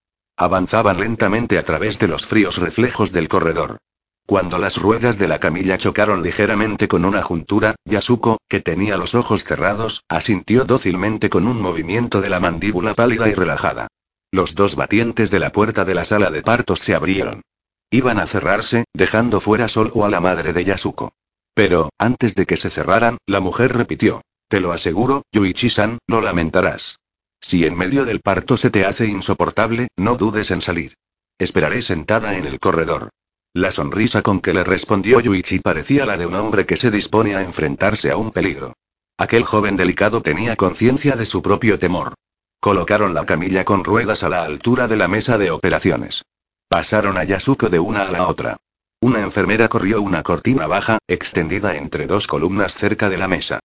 Avanzaban 0.40 0.98
lentamente 0.98 1.58
a 1.58 1.62
través 1.64 1.98
de 1.98 2.08
los 2.08 2.24
fríos 2.24 2.56
reflejos 2.56 3.12
del 3.12 3.28
corredor. 3.28 3.76
Cuando 4.24 4.58
las 4.58 4.78
ruedas 4.78 5.18
de 5.18 5.28
la 5.28 5.38
camilla 5.38 5.76
chocaron 5.76 6.22
ligeramente 6.22 6.88
con 6.88 7.04
una 7.04 7.20
juntura, 7.20 7.74
Yasuko, 7.84 8.38
que 8.48 8.60
tenía 8.60 8.96
los 8.96 9.14
ojos 9.14 9.44
cerrados, 9.44 10.02
asintió 10.08 10.64
dócilmente 10.64 11.28
con 11.28 11.46
un 11.46 11.60
movimiento 11.60 12.22
de 12.22 12.30
la 12.30 12.40
mandíbula 12.40 12.94
pálida 12.94 13.28
y 13.28 13.34
relajada. 13.34 13.88
Los 14.32 14.54
dos 14.54 14.76
batientes 14.76 15.30
de 15.30 15.40
la 15.40 15.52
puerta 15.52 15.84
de 15.84 15.94
la 15.94 16.06
sala 16.06 16.30
de 16.30 16.40
partos 16.40 16.80
se 16.80 16.94
abrieron. 16.94 17.42
Iban 17.90 18.18
a 18.18 18.26
cerrarse, 18.26 18.84
dejando 18.94 19.42
fuera 19.42 19.68
solo 19.68 20.06
a 20.06 20.08
la 20.08 20.20
madre 20.20 20.54
de 20.54 20.64
Yasuko. 20.64 21.12
Pero, 21.52 21.90
antes 21.98 22.34
de 22.34 22.46
que 22.46 22.56
se 22.56 22.70
cerraran, 22.70 23.18
la 23.26 23.40
mujer 23.40 23.76
repitió. 23.76 24.22
Te 24.48 24.60
lo 24.60 24.72
aseguro, 24.72 25.20
Yuichi-san, 25.32 25.98
lo 26.06 26.22
lamentarás. 26.22 26.99
Si 27.40 27.64
en 27.64 27.76
medio 27.76 28.04
del 28.04 28.20
parto 28.20 28.56
se 28.56 28.70
te 28.70 28.84
hace 28.84 29.06
insoportable, 29.06 29.88
no 29.96 30.16
dudes 30.16 30.50
en 30.50 30.60
salir. 30.60 30.94
Esperaré 31.38 31.82
sentada 31.82 32.36
en 32.36 32.46
el 32.46 32.58
corredor. 32.58 33.10
La 33.54 33.72
sonrisa 33.72 34.22
con 34.22 34.40
que 34.40 34.54
le 34.54 34.62
respondió 34.62 35.20
Yuichi 35.20 35.58
parecía 35.58 36.06
la 36.06 36.16
de 36.16 36.26
un 36.26 36.34
hombre 36.34 36.66
que 36.66 36.76
se 36.76 36.90
dispone 36.90 37.34
a 37.34 37.42
enfrentarse 37.42 38.10
a 38.10 38.16
un 38.16 38.30
peligro. 38.30 38.74
Aquel 39.18 39.44
joven 39.44 39.76
delicado 39.76 40.22
tenía 40.22 40.56
conciencia 40.56 41.16
de 41.16 41.26
su 41.26 41.42
propio 41.42 41.78
temor. 41.78 42.14
Colocaron 42.60 43.14
la 43.14 43.24
camilla 43.24 43.64
con 43.64 43.84
ruedas 43.84 44.22
a 44.22 44.28
la 44.28 44.44
altura 44.44 44.86
de 44.86 44.96
la 44.96 45.08
mesa 45.08 45.38
de 45.38 45.50
operaciones. 45.50 46.22
Pasaron 46.68 47.16
a 47.16 47.24
Yasuko 47.24 47.70
de 47.70 47.80
una 47.80 48.02
a 48.02 48.10
la 48.10 48.28
otra. 48.28 48.58
Una 49.00 49.20
enfermera 49.20 49.68
corrió 49.68 50.02
una 50.02 50.22
cortina 50.22 50.66
baja, 50.66 50.98
extendida 51.08 51.74
entre 51.74 52.06
dos 52.06 52.26
columnas 52.26 52.74
cerca 52.74 53.08
de 53.08 53.16
la 53.16 53.28
mesa. 53.28 53.59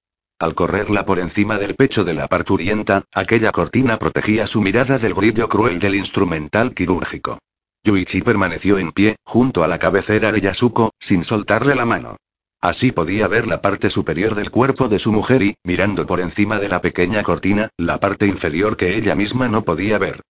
Al 0.46 0.54
correrla 0.54 1.08
por 1.08 1.18
encima 1.18 1.58
del 1.58 1.74
pecho 1.74 2.04
de 2.04 2.14
la 2.14 2.28
parturienta, 2.28 3.06
aquella 3.12 3.52
cortina 3.52 3.98
protegía 3.98 4.46
su 4.46 4.62
mirada 4.62 5.00
del 5.00 5.16
brillo 5.16 5.50
cruel 5.50 5.80
del 5.80 5.96
instrumental 5.96 6.76
quirúrgico. 6.76 7.40
Yuichi 7.84 8.22
permaneció 8.22 8.78
en 8.78 8.92
pie, 8.92 9.16
junto 9.24 9.64
a 9.64 9.68
la 9.68 9.80
cabecera 9.80 10.32
de 10.32 10.42
Yasuko, 10.42 10.92
sin 11.00 11.24
soltarle 11.24 11.74
la 11.74 11.88
mano. 11.88 12.18
Así 12.62 12.92
podía 12.92 13.28
ver 13.28 13.48
la 13.48 13.60
parte 13.60 13.90
superior 13.90 14.36
del 14.36 14.52
cuerpo 14.52 14.88
de 14.88 15.00
su 15.00 15.12
mujer 15.12 15.42
y, 15.42 15.56
mirando 15.64 16.06
por 16.06 16.20
encima 16.20 16.60
de 16.60 16.70
la 16.70 16.80
pequeña 16.80 17.24
cortina, 17.24 17.70
la 17.76 18.00
parte 18.00 18.28
inferior 18.28 18.78
que 18.78 18.98
ella 18.98 19.16
misma 19.16 19.48
no 19.48 19.66
podía 19.66 19.98
ver. 19.98 20.22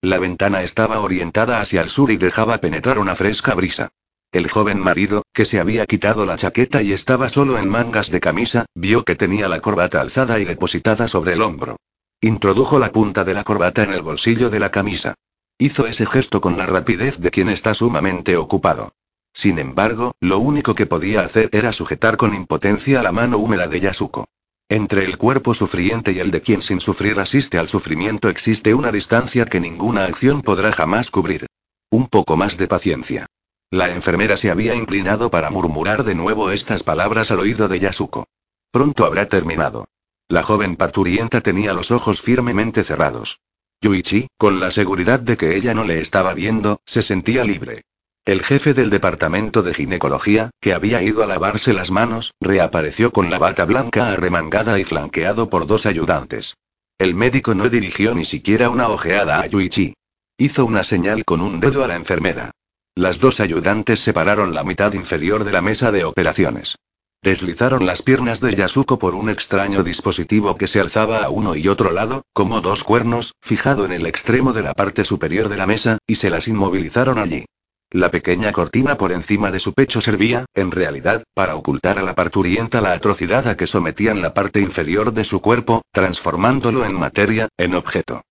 La 0.00 0.20
ventana 0.20 0.62
estaba 0.62 1.00
orientada 1.00 1.60
hacia 1.60 1.82
el 1.82 1.88
sur 1.88 2.12
y 2.12 2.18
dejaba 2.18 2.58
penetrar 2.58 3.00
una 3.00 3.16
fresca 3.16 3.54
brisa. 3.54 3.88
El 4.32 4.48
joven 4.48 4.78
marido, 4.78 5.24
que 5.32 5.44
se 5.44 5.58
había 5.58 5.86
quitado 5.86 6.24
la 6.24 6.36
chaqueta 6.36 6.82
y 6.82 6.92
estaba 6.92 7.28
solo 7.28 7.58
en 7.58 7.68
mangas 7.68 8.12
de 8.12 8.20
camisa, 8.20 8.66
vio 8.76 9.04
que 9.04 9.16
tenía 9.16 9.48
la 9.48 9.60
corbata 9.60 10.00
alzada 10.00 10.38
y 10.38 10.44
depositada 10.44 11.08
sobre 11.08 11.32
el 11.32 11.42
hombro. 11.42 11.76
Introdujo 12.20 12.78
la 12.78 12.92
punta 12.92 13.24
de 13.24 13.34
la 13.34 13.42
corbata 13.42 13.82
en 13.82 13.92
el 13.92 14.02
bolsillo 14.02 14.48
de 14.48 14.60
la 14.60 14.70
camisa. 14.70 15.14
Hizo 15.58 15.88
ese 15.88 16.06
gesto 16.06 16.40
con 16.40 16.56
la 16.56 16.66
rapidez 16.66 17.18
de 17.18 17.32
quien 17.32 17.48
está 17.48 17.74
sumamente 17.74 18.36
ocupado. 18.36 18.92
Sin 19.32 19.58
embargo, 19.58 20.12
lo 20.20 20.38
único 20.38 20.76
que 20.76 20.86
podía 20.86 21.22
hacer 21.22 21.48
era 21.52 21.72
sujetar 21.72 22.16
con 22.16 22.32
impotencia 22.32 23.02
la 23.02 23.10
mano 23.10 23.38
húmeda 23.38 23.66
de 23.66 23.80
Yasuko. 23.80 24.26
Entre 24.68 25.04
el 25.04 25.18
cuerpo 25.18 25.54
sufriente 25.54 26.12
y 26.12 26.20
el 26.20 26.30
de 26.30 26.40
quien 26.40 26.62
sin 26.62 26.80
sufrir 26.80 27.18
asiste 27.18 27.58
al 27.58 27.68
sufrimiento 27.68 28.28
existe 28.28 28.74
una 28.74 28.92
distancia 28.92 29.44
que 29.44 29.58
ninguna 29.58 30.04
acción 30.04 30.42
podrá 30.42 30.70
jamás 30.70 31.10
cubrir. 31.10 31.46
Un 31.90 32.06
poco 32.06 32.36
más 32.36 32.56
de 32.56 32.68
paciencia. 32.68 33.26
La 33.72 33.90
enfermera 33.90 34.36
se 34.36 34.50
había 34.50 34.74
inclinado 34.74 35.30
para 35.30 35.48
murmurar 35.50 36.02
de 36.02 36.16
nuevo 36.16 36.50
estas 36.50 36.82
palabras 36.82 37.30
al 37.30 37.38
oído 37.38 37.68
de 37.68 37.78
Yasuko. 37.78 38.26
Pronto 38.72 39.04
habrá 39.04 39.28
terminado. 39.28 39.86
La 40.28 40.42
joven 40.42 40.74
parturienta 40.74 41.40
tenía 41.40 41.72
los 41.72 41.92
ojos 41.92 42.20
firmemente 42.20 42.82
cerrados. 42.82 43.40
Yuichi, 43.80 44.26
con 44.36 44.58
la 44.58 44.72
seguridad 44.72 45.20
de 45.20 45.36
que 45.36 45.54
ella 45.56 45.72
no 45.72 45.84
le 45.84 46.00
estaba 46.00 46.34
viendo, 46.34 46.80
se 46.84 47.02
sentía 47.02 47.44
libre. 47.44 47.82
El 48.24 48.42
jefe 48.42 48.74
del 48.74 48.90
departamento 48.90 49.62
de 49.62 49.72
ginecología, 49.72 50.50
que 50.60 50.74
había 50.74 51.00
ido 51.02 51.22
a 51.22 51.26
lavarse 51.26 51.72
las 51.72 51.92
manos, 51.92 52.34
reapareció 52.40 53.12
con 53.12 53.30
la 53.30 53.38
bata 53.38 53.64
blanca 53.66 54.10
arremangada 54.10 54.80
y 54.80 54.84
flanqueado 54.84 55.48
por 55.48 55.68
dos 55.68 55.86
ayudantes. 55.86 56.56
El 56.98 57.14
médico 57.14 57.54
no 57.54 57.68
dirigió 57.68 58.16
ni 58.16 58.24
siquiera 58.24 58.68
una 58.68 58.88
ojeada 58.88 59.40
a 59.40 59.46
Yuichi. 59.46 59.94
Hizo 60.36 60.66
una 60.66 60.82
señal 60.82 61.24
con 61.24 61.40
un 61.40 61.60
dedo 61.60 61.84
a 61.84 61.86
la 61.86 61.96
enfermera. 61.96 62.50
Las 62.96 63.20
dos 63.20 63.40
ayudantes 63.40 64.00
separaron 64.00 64.54
la 64.54 64.64
mitad 64.64 64.92
inferior 64.92 65.44
de 65.44 65.52
la 65.52 65.62
mesa 65.62 65.92
de 65.92 66.04
operaciones. 66.04 66.76
Deslizaron 67.22 67.86
las 67.86 68.02
piernas 68.02 68.40
de 68.40 68.54
Yasuko 68.54 68.98
por 68.98 69.14
un 69.14 69.30
extraño 69.30 69.82
dispositivo 69.82 70.56
que 70.56 70.66
se 70.66 70.80
alzaba 70.80 71.22
a 71.22 71.28
uno 71.28 71.54
y 71.54 71.68
otro 71.68 71.92
lado, 71.92 72.22
como 72.32 72.60
dos 72.62 72.82
cuernos, 72.82 73.34
fijado 73.42 73.84
en 73.84 73.92
el 73.92 74.06
extremo 74.06 74.52
de 74.52 74.62
la 74.62 74.72
parte 74.72 75.04
superior 75.04 75.48
de 75.48 75.58
la 75.58 75.66
mesa, 75.66 75.98
y 76.06 76.16
se 76.16 76.30
las 76.30 76.48
inmovilizaron 76.48 77.18
allí. 77.18 77.44
La 77.90 78.10
pequeña 78.10 78.52
cortina 78.52 78.96
por 78.96 79.12
encima 79.12 79.50
de 79.50 79.60
su 79.60 79.74
pecho 79.74 80.00
servía, 80.00 80.46
en 80.54 80.70
realidad, 80.70 81.24
para 81.34 81.56
ocultar 81.56 81.98
a 81.98 82.02
la 82.02 82.14
parturienta 82.14 82.80
la 82.80 82.92
atrocidad 82.92 83.48
a 83.48 83.56
que 83.56 83.66
sometían 83.66 84.22
la 84.22 84.32
parte 84.32 84.60
inferior 84.60 85.12
de 85.12 85.24
su 85.24 85.40
cuerpo, 85.40 85.82
transformándolo 85.92 86.84
en 86.84 86.94
materia, 86.94 87.48
en 87.58 87.74
objeto. 87.74 88.22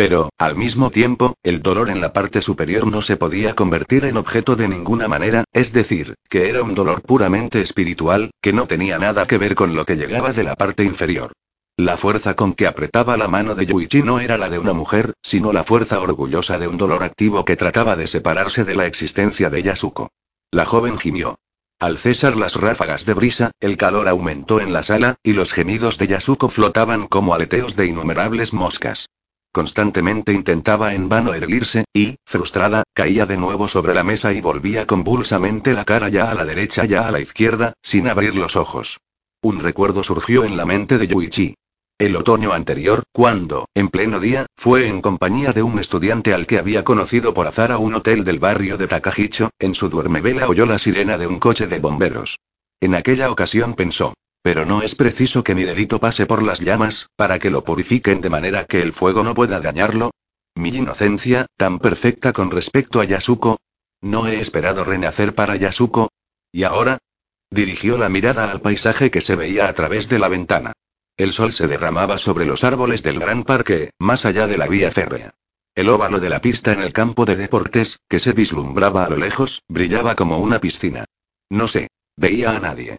Pero, 0.00 0.30
al 0.38 0.56
mismo 0.56 0.90
tiempo, 0.90 1.34
el 1.42 1.60
dolor 1.60 1.90
en 1.90 2.00
la 2.00 2.14
parte 2.14 2.40
superior 2.40 2.90
no 2.90 3.02
se 3.02 3.18
podía 3.18 3.54
convertir 3.54 4.06
en 4.06 4.16
objeto 4.16 4.56
de 4.56 4.66
ninguna 4.66 5.08
manera, 5.08 5.44
es 5.52 5.74
decir, 5.74 6.14
que 6.30 6.48
era 6.48 6.62
un 6.62 6.74
dolor 6.74 7.02
puramente 7.02 7.60
espiritual, 7.60 8.30
que 8.40 8.54
no 8.54 8.66
tenía 8.66 8.98
nada 8.98 9.26
que 9.26 9.36
ver 9.36 9.54
con 9.54 9.74
lo 9.74 9.84
que 9.84 9.96
llegaba 9.96 10.32
de 10.32 10.42
la 10.42 10.56
parte 10.56 10.84
inferior. 10.84 11.32
La 11.76 11.98
fuerza 11.98 12.34
con 12.34 12.54
que 12.54 12.66
apretaba 12.66 13.18
la 13.18 13.28
mano 13.28 13.54
de 13.54 13.66
Yuichi 13.66 14.02
no 14.02 14.20
era 14.20 14.38
la 14.38 14.48
de 14.48 14.58
una 14.58 14.72
mujer, 14.72 15.12
sino 15.20 15.52
la 15.52 15.64
fuerza 15.64 16.00
orgullosa 16.00 16.58
de 16.58 16.66
un 16.66 16.78
dolor 16.78 17.02
activo 17.02 17.44
que 17.44 17.56
trataba 17.56 17.94
de 17.94 18.06
separarse 18.06 18.64
de 18.64 18.76
la 18.76 18.86
existencia 18.86 19.50
de 19.50 19.62
Yasuko. 19.62 20.08
La 20.50 20.64
joven 20.64 20.96
gimió. 20.96 21.38
Al 21.78 21.98
cesar 21.98 22.36
las 22.36 22.56
ráfagas 22.56 23.04
de 23.04 23.12
brisa, 23.12 23.50
el 23.60 23.76
calor 23.76 24.08
aumentó 24.08 24.62
en 24.62 24.72
la 24.72 24.82
sala, 24.82 25.16
y 25.22 25.34
los 25.34 25.52
gemidos 25.52 25.98
de 25.98 26.06
Yasuko 26.06 26.48
flotaban 26.48 27.06
como 27.06 27.34
aleteos 27.34 27.76
de 27.76 27.84
innumerables 27.84 28.54
moscas. 28.54 29.10
Constantemente 29.52 30.32
intentaba 30.32 30.94
en 30.94 31.08
vano 31.08 31.34
erguirse, 31.34 31.84
y, 31.92 32.16
frustrada, 32.24 32.84
caía 32.94 33.26
de 33.26 33.36
nuevo 33.36 33.66
sobre 33.66 33.94
la 33.94 34.04
mesa 34.04 34.32
y 34.32 34.40
volvía 34.40 34.86
convulsamente 34.86 35.72
la 35.72 35.84
cara 35.84 36.08
ya 36.08 36.30
a 36.30 36.34
la 36.34 36.44
derecha 36.44 36.84
ya 36.84 37.08
a 37.08 37.10
la 37.10 37.18
izquierda, 37.18 37.72
sin 37.82 38.08
abrir 38.08 38.36
los 38.36 38.54
ojos. 38.54 39.00
Un 39.42 39.60
recuerdo 39.60 40.04
surgió 40.04 40.44
en 40.44 40.56
la 40.56 40.66
mente 40.66 40.98
de 40.98 41.08
Yuichi. 41.08 41.54
El 41.98 42.14
otoño 42.14 42.52
anterior, 42.52 43.02
cuando, 43.12 43.66
en 43.74 43.88
pleno 43.88 44.20
día, 44.20 44.46
Fue 44.56 44.86
en 44.86 45.02
compañía 45.02 45.52
de 45.52 45.62
un 45.62 45.78
estudiante 45.78 46.32
al 46.32 46.46
que 46.46 46.58
había 46.58 46.84
conocido 46.84 47.34
por 47.34 47.46
azar 47.46 47.72
a 47.72 47.78
un 47.78 47.94
hotel 47.94 48.24
del 48.24 48.38
barrio 48.38 48.78
de 48.78 48.86
Takahicho, 48.86 49.50
en 49.58 49.74
su 49.74 49.88
duermevela 49.88 50.48
oyó 50.48 50.64
la 50.64 50.78
sirena 50.78 51.18
de 51.18 51.26
un 51.26 51.38
coche 51.38 51.66
de 51.66 51.80
bomberos. 51.80 52.38
En 52.80 52.94
aquella 52.94 53.30
ocasión 53.30 53.74
pensó, 53.74 54.14
pero 54.42 54.64
no 54.64 54.82
es 54.82 54.94
preciso 54.94 55.44
que 55.44 55.54
mi 55.54 55.64
dedito 55.64 56.00
pase 56.00 56.26
por 56.26 56.42
las 56.42 56.60
llamas, 56.60 57.08
para 57.16 57.38
que 57.38 57.50
lo 57.50 57.64
purifiquen 57.64 58.20
de 58.20 58.30
manera 58.30 58.64
que 58.64 58.80
el 58.82 58.92
fuego 58.92 59.22
no 59.22 59.34
pueda 59.34 59.60
dañarlo. 59.60 60.10
Mi 60.54 60.70
inocencia, 60.70 61.46
tan 61.56 61.78
perfecta 61.78 62.32
con 62.32 62.50
respecto 62.50 63.00
a 63.00 63.04
Yasuko. 63.04 63.58
¿No 64.00 64.26
he 64.26 64.40
esperado 64.40 64.84
renacer 64.84 65.34
para 65.34 65.56
Yasuko? 65.56 66.08
¿Y 66.52 66.64
ahora? 66.64 66.98
Dirigió 67.50 67.98
la 67.98 68.08
mirada 68.08 68.50
al 68.50 68.60
paisaje 68.60 69.10
que 69.10 69.20
se 69.20 69.36
veía 69.36 69.68
a 69.68 69.72
través 69.74 70.08
de 70.08 70.18
la 70.18 70.28
ventana. 70.28 70.72
El 71.16 71.32
sol 71.32 71.52
se 71.52 71.68
derramaba 71.68 72.16
sobre 72.16 72.46
los 72.46 72.64
árboles 72.64 73.02
del 73.02 73.20
gran 73.20 73.44
parque, 73.44 73.90
más 73.98 74.24
allá 74.24 74.46
de 74.46 74.56
la 74.56 74.68
vía 74.68 74.90
férrea. 74.90 75.34
El 75.74 75.88
óvalo 75.88 76.18
de 76.18 76.30
la 76.30 76.40
pista 76.40 76.72
en 76.72 76.80
el 76.80 76.92
campo 76.92 77.26
de 77.26 77.36
deportes, 77.36 77.98
que 78.08 78.20
se 78.20 78.32
vislumbraba 78.32 79.04
a 79.04 79.10
lo 79.10 79.16
lejos, 79.16 79.62
brillaba 79.68 80.16
como 80.16 80.38
una 80.38 80.60
piscina. 80.60 81.04
No 81.50 81.68
sé. 81.68 81.88
Veía 82.16 82.56
a 82.56 82.60
nadie. 82.60 82.98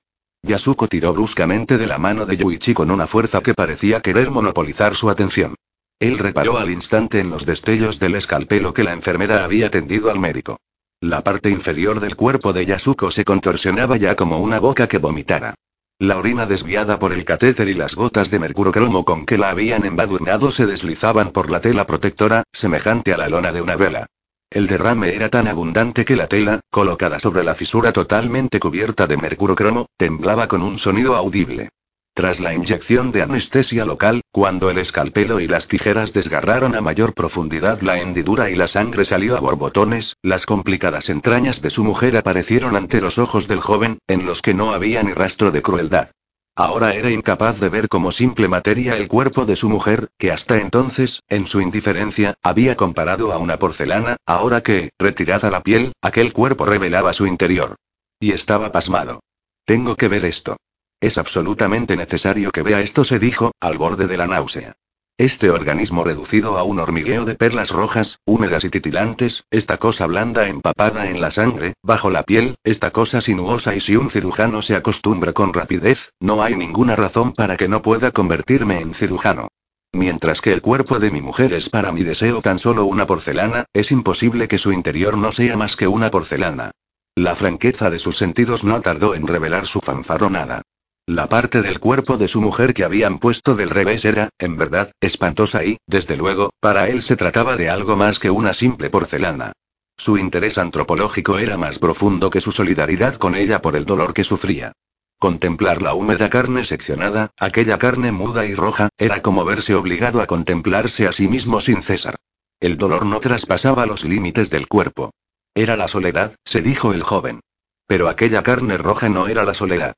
Yasuko 0.52 0.88
tiró 0.88 1.14
bruscamente 1.14 1.78
de 1.78 1.88
la 1.88 1.98
mano 1.98 2.26
de 2.26 2.36
Yuichi 2.36 2.74
con 2.74 2.92
una 2.92 3.08
fuerza 3.08 3.42
que 3.42 3.54
parecía 3.54 4.02
querer 4.02 4.32
monopolizar 4.32 4.96
su 4.96 5.10
atención. 5.10 5.56
Él 6.00 6.18
reparó 6.18 6.58
al 6.58 6.72
instante 6.72 7.20
en 7.20 7.30
los 7.30 7.46
destellos 7.46 8.00
del 8.00 8.16
escalpelo 8.16 8.74
que 8.74 8.84
la 8.84 8.92
enfermera 8.92 9.44
había 9.44 9.70
tendido 9.70 10.10
al 10.10 10.20
médico. 10.20 10.58
La 11.00 11.24
parte 11.24 11.50
inferior 11.50 12.00
del 12.00 12.16
cuerpo 12.16 12.54
de 12.54 12.66
Yasuko 12.66 13.12
se 13.12 13.24
contorsionaba 13.24 13.98
ya 13.98 14.16
como 14.16 14.40
una 14.40 14.60
boca 14.60 14.88
que 14.88 14.98
vomitara. 14.98 15.56
La 16.00 16.18
orina 16.18 16.48
desviada 16.48 16.98
por 16.98 17.14
el 17.14 17.24
catéter 17.24 17.70
y 17.70 17.76
las 17.76 17.96
gotas 17.96 18.32
de 18.32 18.40
mercurocromo 18.40 19.06
con 19.06 19.26
que 19.26 19.38
la 19.38 19.52
habían 19.52 19.86
embadurnado 19.86 20.52
se 20.52 20.66
deslizaban 20.66 21.32
por 21.32 21.52
la 21.52 21.62
tela 21.62 21.86
protectora, 21.86 22.44
semejante 22.52 23.14
a 23.14 23.18
la 23.18 23.30
lona 23.30 23.52
de 23.52 23.62
una 23.62 23.76
vela. 23.76 24.08
El 24.52 24.68
derrame 24.68 25.16
era 25.16 25.30
tan 25.30 25.48
abundante 25.48 26.04
que 26.04 26.18
la 26.18 26.28
tela, 26.28 26.60
colocada 26.70 27.20
sobre 27.20 27.42
la 27.42 27.56
fisura 27.56 27.94
totalmente 27.94 28.60
cubierta 28.60 29.08
de 29.08 29.16
mercurocromo, 29.16 29.86
temblaba 29.96 30.50
con 30.50 30.62
un 30.62 30.78
sonido 30.78 31.16
audible. 31.16 31.70
Tras 32.14 32.42
la 32.42 32.54
inyección 32.54 33.12
de 33.12 33.22
anestesia 33.22 33.86
local, 33.86 34.20
cuando 34.30 34.70
el 34.70 34.78
escalpelo 34.78 35.40
y 35.40 35.48
las 35.48 35.70
tijeras 35.70 36.12
desgarraron 36.12 36.76
a 36.76 36.82
mayor 36.82 37.14
profundidad 37.14 37.80
la 37.80 38.02
hendidura 38.02 38.50
y 38.50 38.56
la 38.56 38.68
sangre 38.68 39.06
salió 39.06 39.38
a 39.38 39.40
borbotones, 39.40 40.18
las 40.22 40.46
complicadas 40.46 41.08
entrañas 41.08 41.62
de 41.62 41.70
su 41.70 41.86
mujer 41.86 42.18
aparecieron 42.18 42.76
ante 42.76 43.00
los 43.00 43.20
ojos 43.20 43.48
del 43.48 43.62
joven, 43.62 44.00
en 44.08 44.26
los 44.26 44.42
que 44.42 44.54
no 44.54 44.74
había 44.74 45.02
ni 45.02 45.14
rastro 45.14 45.52
de 45.52 45.62
crueldad. 45.62 46.10
Ahora 46.56 46.94
era 46.94 47.10
incapaz 47.10 47.60
de 47.60 47.70
ver 47.70 47.88
como 47.88 48.12
simple 48.12 48.48
materia 48.48 48.98
el 48.98 49.08
cuerpo 49.08 49.46
de 49.46 49.56
su 49.56 49.70
mujer, 49.70 50.10
que 50.18 50.32
hasta 50.32 50.58
entonces, 50.60 51.22
en 51.30 51.48
su 51.48 51.62
indiferencia, 51.62 52.34
había 52.44 52.76
comparado 52.76 53.32
a 53.32 53.38
una 53.38 53.58
porcelana, 53.58 54.18
ahora 54.26 54.62
que, 54.62 54.92
retirada 55.00 55.50
la 55.50 55.62
piel, 55.62 55.94
aquel 56.02 56.34
cuerpo 56.34 56.66
revelaba 56.66 57.14
su 57.14 57.26
interior. 57.26 57.76
Y 58.20 58.34
estaba 58.34 58.72
pasmado. 58.72 59.22
Tengo 59.66 59.96
que 59.96 60.10
ver 60.10 60.26
esto. 60.26 60.58
Es 61.00 61.18
absolutamente 61.18 61.96
necesario 61.96 62.52
que 62.52 62.62
vea 62.62 62.82
esto, 62.82 63.04
se 63.04 63.18
dijo, 63.18 63.52
al 63.60 63.78
borde 63.78 64.08
de 64.08 64.18
la 64.18 64.28
náusea. 64.28 64.74
Este 65.22 65.52
organismo 65.52 66.04
reducido 66.04 66.58
a 66.58 66.64
un 66.64 66.80
hormigueo 66.80 67.26
de 67.26 67.36
perlas 67.36 67.70
rojas, 67.70 68.18
húmedas 68.26 68.64
y 68.64 68.72
titilantes, 68.72 69.44
esta 69.52 69.78
cosa 69.78 70.08
blanda 70.08 70.48
empapada 70.48 71.12
en 71.12 71.22
la 71.22 71.30
sangre, 71.30 71.76
bajo 71.84 72.10
la 72.10 72.24
piel, 72.24 72.56
esta 72.64 72.90
cosa 72.90 73.22
sinuosa 73.22 73.76
y 73.76 73.82
si 73.82 73.96
un 73.96 74.10
cirujano 74.10 74.64
se 74.64 74.76
acostumbra 74.76 75.32
con 75.32 75.54
rapidez, 75.54 76.10
no 76.20 76.42
hay 76.42 76.56
ninguna 76.56 76.96
razón 76.96 77.34
para 77.34 77.56
que 77.56 77.68
no 77.68 77.84
pueda 77.84 78.10
convertirme 78.10 78.80
en 78.80 78.96
cirujano. 78.96 79.50
Mientras 79.94 80.42
que 80.42 80.54
el 80.54 80.64
cuerpo 80.64 80.98
de 80.98 81.12
mi 81.12 81.22
mujer 81.22 81.54
es 81.54 81.70
para 81.70 81.92
mi 81.92 82.02
deseo 82.04 82.42
tan 82.42 82.58
solo 82.58 82.86
una 82.86 83.06
porcelana, 83.06 83.66
es 83.74 83.92
imposible 83.92 84.48
que 84.48 84.58
su 84.58 84.72
interior 84.72 85.20
no 85.20 85.32
sea 85.32 85.56
más 85.56 85.76
que 85.76 85.88
una 85.88 86.10
porcelana. 86.10 86.72
La 87.14 87.36
franqueza 87.36 87.92
de 87.92 88.00
sus 88.00 88.18
sentidos 88.18 88.64
no 88.64 88.82
tardó 88.82 89.14
en 89.14 89.28
revelar 89.28 89.68
su 89.68 89.82
fanfarronada. 89.82 90.64
La 91.08 91.28
parte 91.28 91.62
del 91.62 91.80
cuerpo 91.80 92.18
de 92.18 92.28
su 92.28 92.42
mujer 92.42 92.74
que 92.74 92.84
habían 92.84 93.20
puesto 93.20 93.56
del 93.56 93.72
revés 93.72 94.06
era, 94.06 94.30
en 94.38 94.58
verdad, 94.58 94.92
espantosa 95.02 95.64
y, 95.66 95.78
desde 95.88 96.16
luego, 96.16 96.52
para 96.60 96.88
él 96.90 97.02
se 97.02 97.16
trataba 97.16 97.58
de 97.58 97.70
algo 97.70 97.96
más 97.96 98.20
que 98.20 98.30
una 98.30 98.54
simple 98.54 98.90
porcelana. 98.90 99.54
Su 99.98 100.18
interés 100.18 100.58
antropológico 100.58 101.40
era 101.40 101.58
más 101.58 101.80
profundo 101.80 102.30
que 102.30 102.42
su 102.42 102.52
solidaridad 102.52 103.16
con 103.16 103.36
ella 103.36 103.62
por 103.62 103.76
el 103.76 103.86
dolor 103.86 104.14
que 104.14 104.24
sufría. 104.24 104.74
Contemplar 105.20 105.82
la 105.82 105.94
húmeda 105.94 106.30
carne 106.30 106.66
seccionada, 106.66 107.32
aquella 107.38 107.78
carne 107.78 108.12
muda 108.12 108.46
y 108.46 108.56
roja, 108.56 108.90
era 108.98 109.22
como 109.22 109.46
verse 109.46 109.76
obligado 109.76 110.22
a 110.22 110.28
contemplarse 110.28 111.08
a 111.08 111.12
sí 111.12 111.28
mismo 111.28 111.62
sin 111.62 111.82
cesar. 111.82 112.16
El 112.60 112.78
dolor 112.78 113.06
no 113.06 113.20
traspasaba 113.20 113.86
los 113.86 114.04
límites 114.04 114.50
del 114.50 114.68
cuerpo. 114.68 115.12
Era 115.56 115.78
la 115.78 115.88
soledad, 115.88 116.36
se 116.46 116.62
dijo 116.62 116.94
el 116.94 117.04
joven. 117.04 117.42
Pero 117.88 118.08
aquella 118.08 118.44
carne 118.44 118.78
roja 118.78 119.10
no 119.10 119.28
era 119.28 119.44
la 119.44 119.54
soledad. 119.54 119.94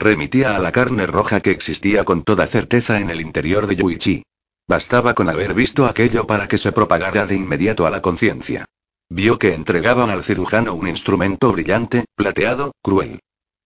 Remitía 0.00 0.54
a 0.54 0.60
la 0.60 0.70
carne 0.70 1.06
roja 1.06 1.40
que 1.40 1.50
existía 1.50 2.04
con 2.04 2.22
toda 2.22 2.46
certeza 2.46 3.00
en 3.00 3.10
el 3.10 3.20
interior 3.20 3.66
de 3.66 3.74
Yuichi. 3.74 4.22
Bastaba 4.68 5.14
con 5.14 5.28
haber 5.28 5.54
visto 5.54 5.86
aquello 5.86 6.24
para 6.24 6.46
que 6.46 6.56
se 6.56 6.70
propagara 6.70 7.26
de 7.26 7.34
inmediato 7.34 7.84
a 7.84 7.90
la 7.90 8.00
conciencia. 8.00 8.64
Vio 9.10 9.40
que 9.40 9.54
entregaban 9.54 10.10
al 10.10 10.22
cirujano 10.22 10.74
un 10.74 10.86
instrumento 10.86 11.50
brillante, 11.50 12.04
plateado, 12.14 12.70
cruel. 12.80 13.18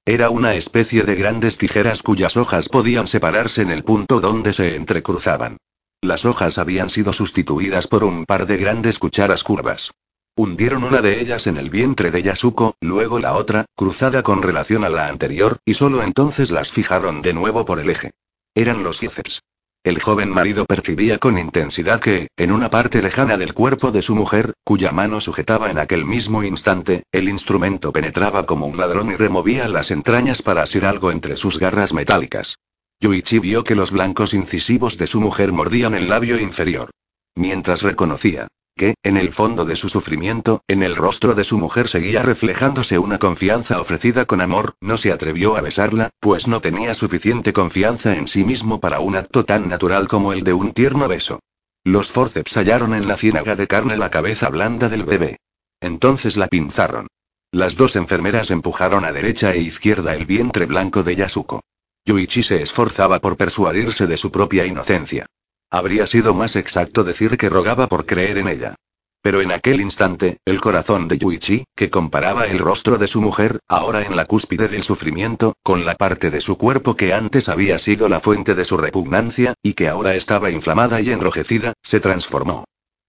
Era 0.07 0.31
una 0.31 0.55
especie 0.55 1.03
de 1.03 1.17
grandes 1.17 1.59
tijeras 1.59 2.03
cuyas 2.03 2.39
hojas 2.39 2.71
podían 2.71 3.09
separarse 3.09 3.61
en 3.61 3.71
el 3.71 3.85
punto 3.85 4.21
donde 4.21 4.55
se 4.55 4.75
entrecruzaban. 4.75 5.59
Las 6.01 6.25
hojas 6.25 6.57
habían 6.57 6.89
sido 6.89 7.13
sustituidas 7.13 7.89
por 7.89 8.05
un 8.05 8.25
par 8.25 8.47
de 8.47 8.57
grandes 8.57 8.99
cucharas 8.99 9.45
curvas. 9.45 9.91
Hundieron 10.35 10.85
una 10.85 11.03
de 11.03 11.21
ellas 11.21 11.47
en 11.47 11.59
el 11.59 11.69
vientre 11.69 12.11
de 12.11 12.23
Yasuko, 12.23 12.77
luego 12.81 13.19
la 13.19 13.35
otra, 13.35 13.67
cruzada 13.77 14.23
con 14.23 14.43
relación 14.43 14.83
a 14.83 14.89
la 14.89 15.09
anterior, 15.09 15.59
y 15.67 15.75
solo 15.75 16.03
entonces 16.03 16.51
las 16.51 16.73
fijaron 16.73 17.21
de 17.21 17.35
nuevo 17.35 17.67
por 17.67 17.79
el 17.79 17.91
eje. 17.91 18.13
Eran 18.55 18.83
los 18.83 19.01
forceps. 19.01 19.43
El 19.85 20.01
joven 20.01 20.31
marido 20.31 20.65
percibía 20.65 21.19
con 21.19 21.37
intensidad 21.37 22.01
que, 22.01 22.29
en 22.39 22.51
una 22.51 22.71
parte 22.71 23.03
lejana 23.03 23.37
del 23.37 23.53
cuerpo 23.53 23.91
de 23.91 24.01
su 24.01 24.15
mujer, 24.15 24.55
cuya 24.65 24.91
mano 24.91 25.21
sujetaba 25.21 25.71
en 25.71 25.79
aquel 25.79 26.07
mismo 26.07 26.43
instante, 26.43 27.03
el 27.13 27.29
instrumento 27.29 27.93
penetraba 27.93 28.47
como 28.47 28.67
un 28.67 28.79
ladrón 28.79 29.13
y 29.13 29.17
removía 29.17 29.69
las 29.69 29.91
entrañas 29.91 30.41
para 30.41 30.63
asir 30.63 30.87
algo 30.87 31.11
entre 31.11 31.37
sus 31.37 31.59
garras 31.59 31.93
metálicas. 31.93 32.57
Yuichi 33.01 33.39
vio 33.39 33.65
que 33.65 33.75
los 33.75 33.91
blancos 33.91 34.33
incisivos 34.33 34.97
de 34.97 35.09
su 35.09 35.21
mujer 35.21 35.53
mordían 35.53 35.95
el 35.95 36.09
labio 36.09 36.41
inferior. 36.41 36.91
Mientras 37.35 37.83
reconocía, 37.83 38.49
que, 38.77 38.95
en 39.03 39.17
el 39.17 39.33
fondo 39.33 39.65
de 39.65 39.77
su 39.77 39.89
sufrimiento, 39.89 40.63
en 40.69 40.83
el 40.83 40.97
rostro 40.97 41.35
de 41.35 41.45
su 41.45 41.59
mujer 41.59 41.89
seguía 41.89 42.23
reflejándose 42.23 42.99
una 42.99 43.19
confianza 43.19 43.81
ofrecida 43.81 44.25
con 44.25 44.41
amor, 44.41 44.75
no 44.81 44.97
se 44.97 45.13
atrevió 45.13 45.57
a 45.57 45.61
besarla, 45.61 46.11
pues 46.21 46.49
no 46.49 46.61
tenía 46.61 46.95
suficiente 46.95 47.53
confianza 47.53 48.17
en 48.17 48.29
sí 48.29 48.45
mismo 48.45 48.81
para 48.81 49.01
un 49.01 49.17
acto 49.17 49.45
tan 49.45 49.69
natural 49.69 50.09
como 50.09 50.33
el 50.33 50.45
de 50.45 50.53
un 50.53 50.73
tierno 50.73 51.09
beso. 51.09 51.41
Los 51.85 52.11
forceps 52.11 52.57
hallaron 52.57 52.95
en 52.95 53.09
la 53.09 53.17
ciénaga 53.17 53.57
de 53.57 53.67
carne 53.67 53.97
la 53.97 54.11
cabeza 54.11 54.49
blanda 54.49 54.89
del 54.89 55.05
bebé. 55.05 55.39
Entonces 55.81 56.37
la 56.37 56.47
pinzaron. 56.47 57.09
Las 57.51 57.77
dos 57.77 57.97
enfermeras 57.97 58.51
empujaron 58.51 59.05
a 59.05 59.13
derecha 59.13 59.53
e 59.53 59.59
izquierda 59.59 60.15
el 60.15 60.25
vientre 60.25 60.67
blanco 60.67 61.03
de 61.03 61.17
Yasuko. 61.17 61.61
Yuichi 62.05 62.43
se 62.43 62.63
esforzaba 62.63 63.21
por 63.21 63.37
persuadirse 63.37 64.07
de 64.07 64.17
su 64.17 64.33
propia 64.33 64.65
inocencia. 64.65 65.27
Habría 65.73 66.07
sido 66.07 66.35
más 66.35 66.55
exacto 66.55 67.03
decir 67.03 67.39
que 67.39 67.49
rogaba 67.49 67.87
por 67.87 68.05
creer 68.05 68.37
en 68.37 68.47
ella. 68.47 68.75
Pero 69.23 69.41
en 69.41 69.53
aquel 69.53 69.81
instante, 69.81 70.37
el 70.45 70.61
corazón 70.61 71.09
de 71.09 71.17
Yuichi, 71.17 71.65
que 71.75 71.89
comparaba 71.89 72.45
el 72.45 72.59
rostro 72.59 72.99
de 72.99 73.09
su 73.09 73.23
mujer, 73.23 73.59
ahora 73.69 74.03
en 74.03 74.15
la 74.15 74.27
cúspide 74.27 74.69
del 74.69 74.83
sufrimiento, 74.83 75.55
con 75.63 75.87
la 75.87 75.95
parte 75.95 76.31
de 76.31 76.43
su 76.43 76.59
cuerpo 76.59 76.95
que 76.95 77.15
antes 77.15 77.49
había 77.49 77.79
sido 77.79 78.11
la 78.11 78.21
fuente 78.21 78.55
de 78.55 78.67
su 78.67 78.77
repugnancia, 78.77 79.55
y 79.63 79.73
que 79.73 79.89
ahora 79.89 80.15
estaba 80.15 80.51
inflamada 80.51 81.01
y 81.01 81.11
enrojecida, 81.11 81.73
se 81.83 82.01
transformó. 82.01 82.67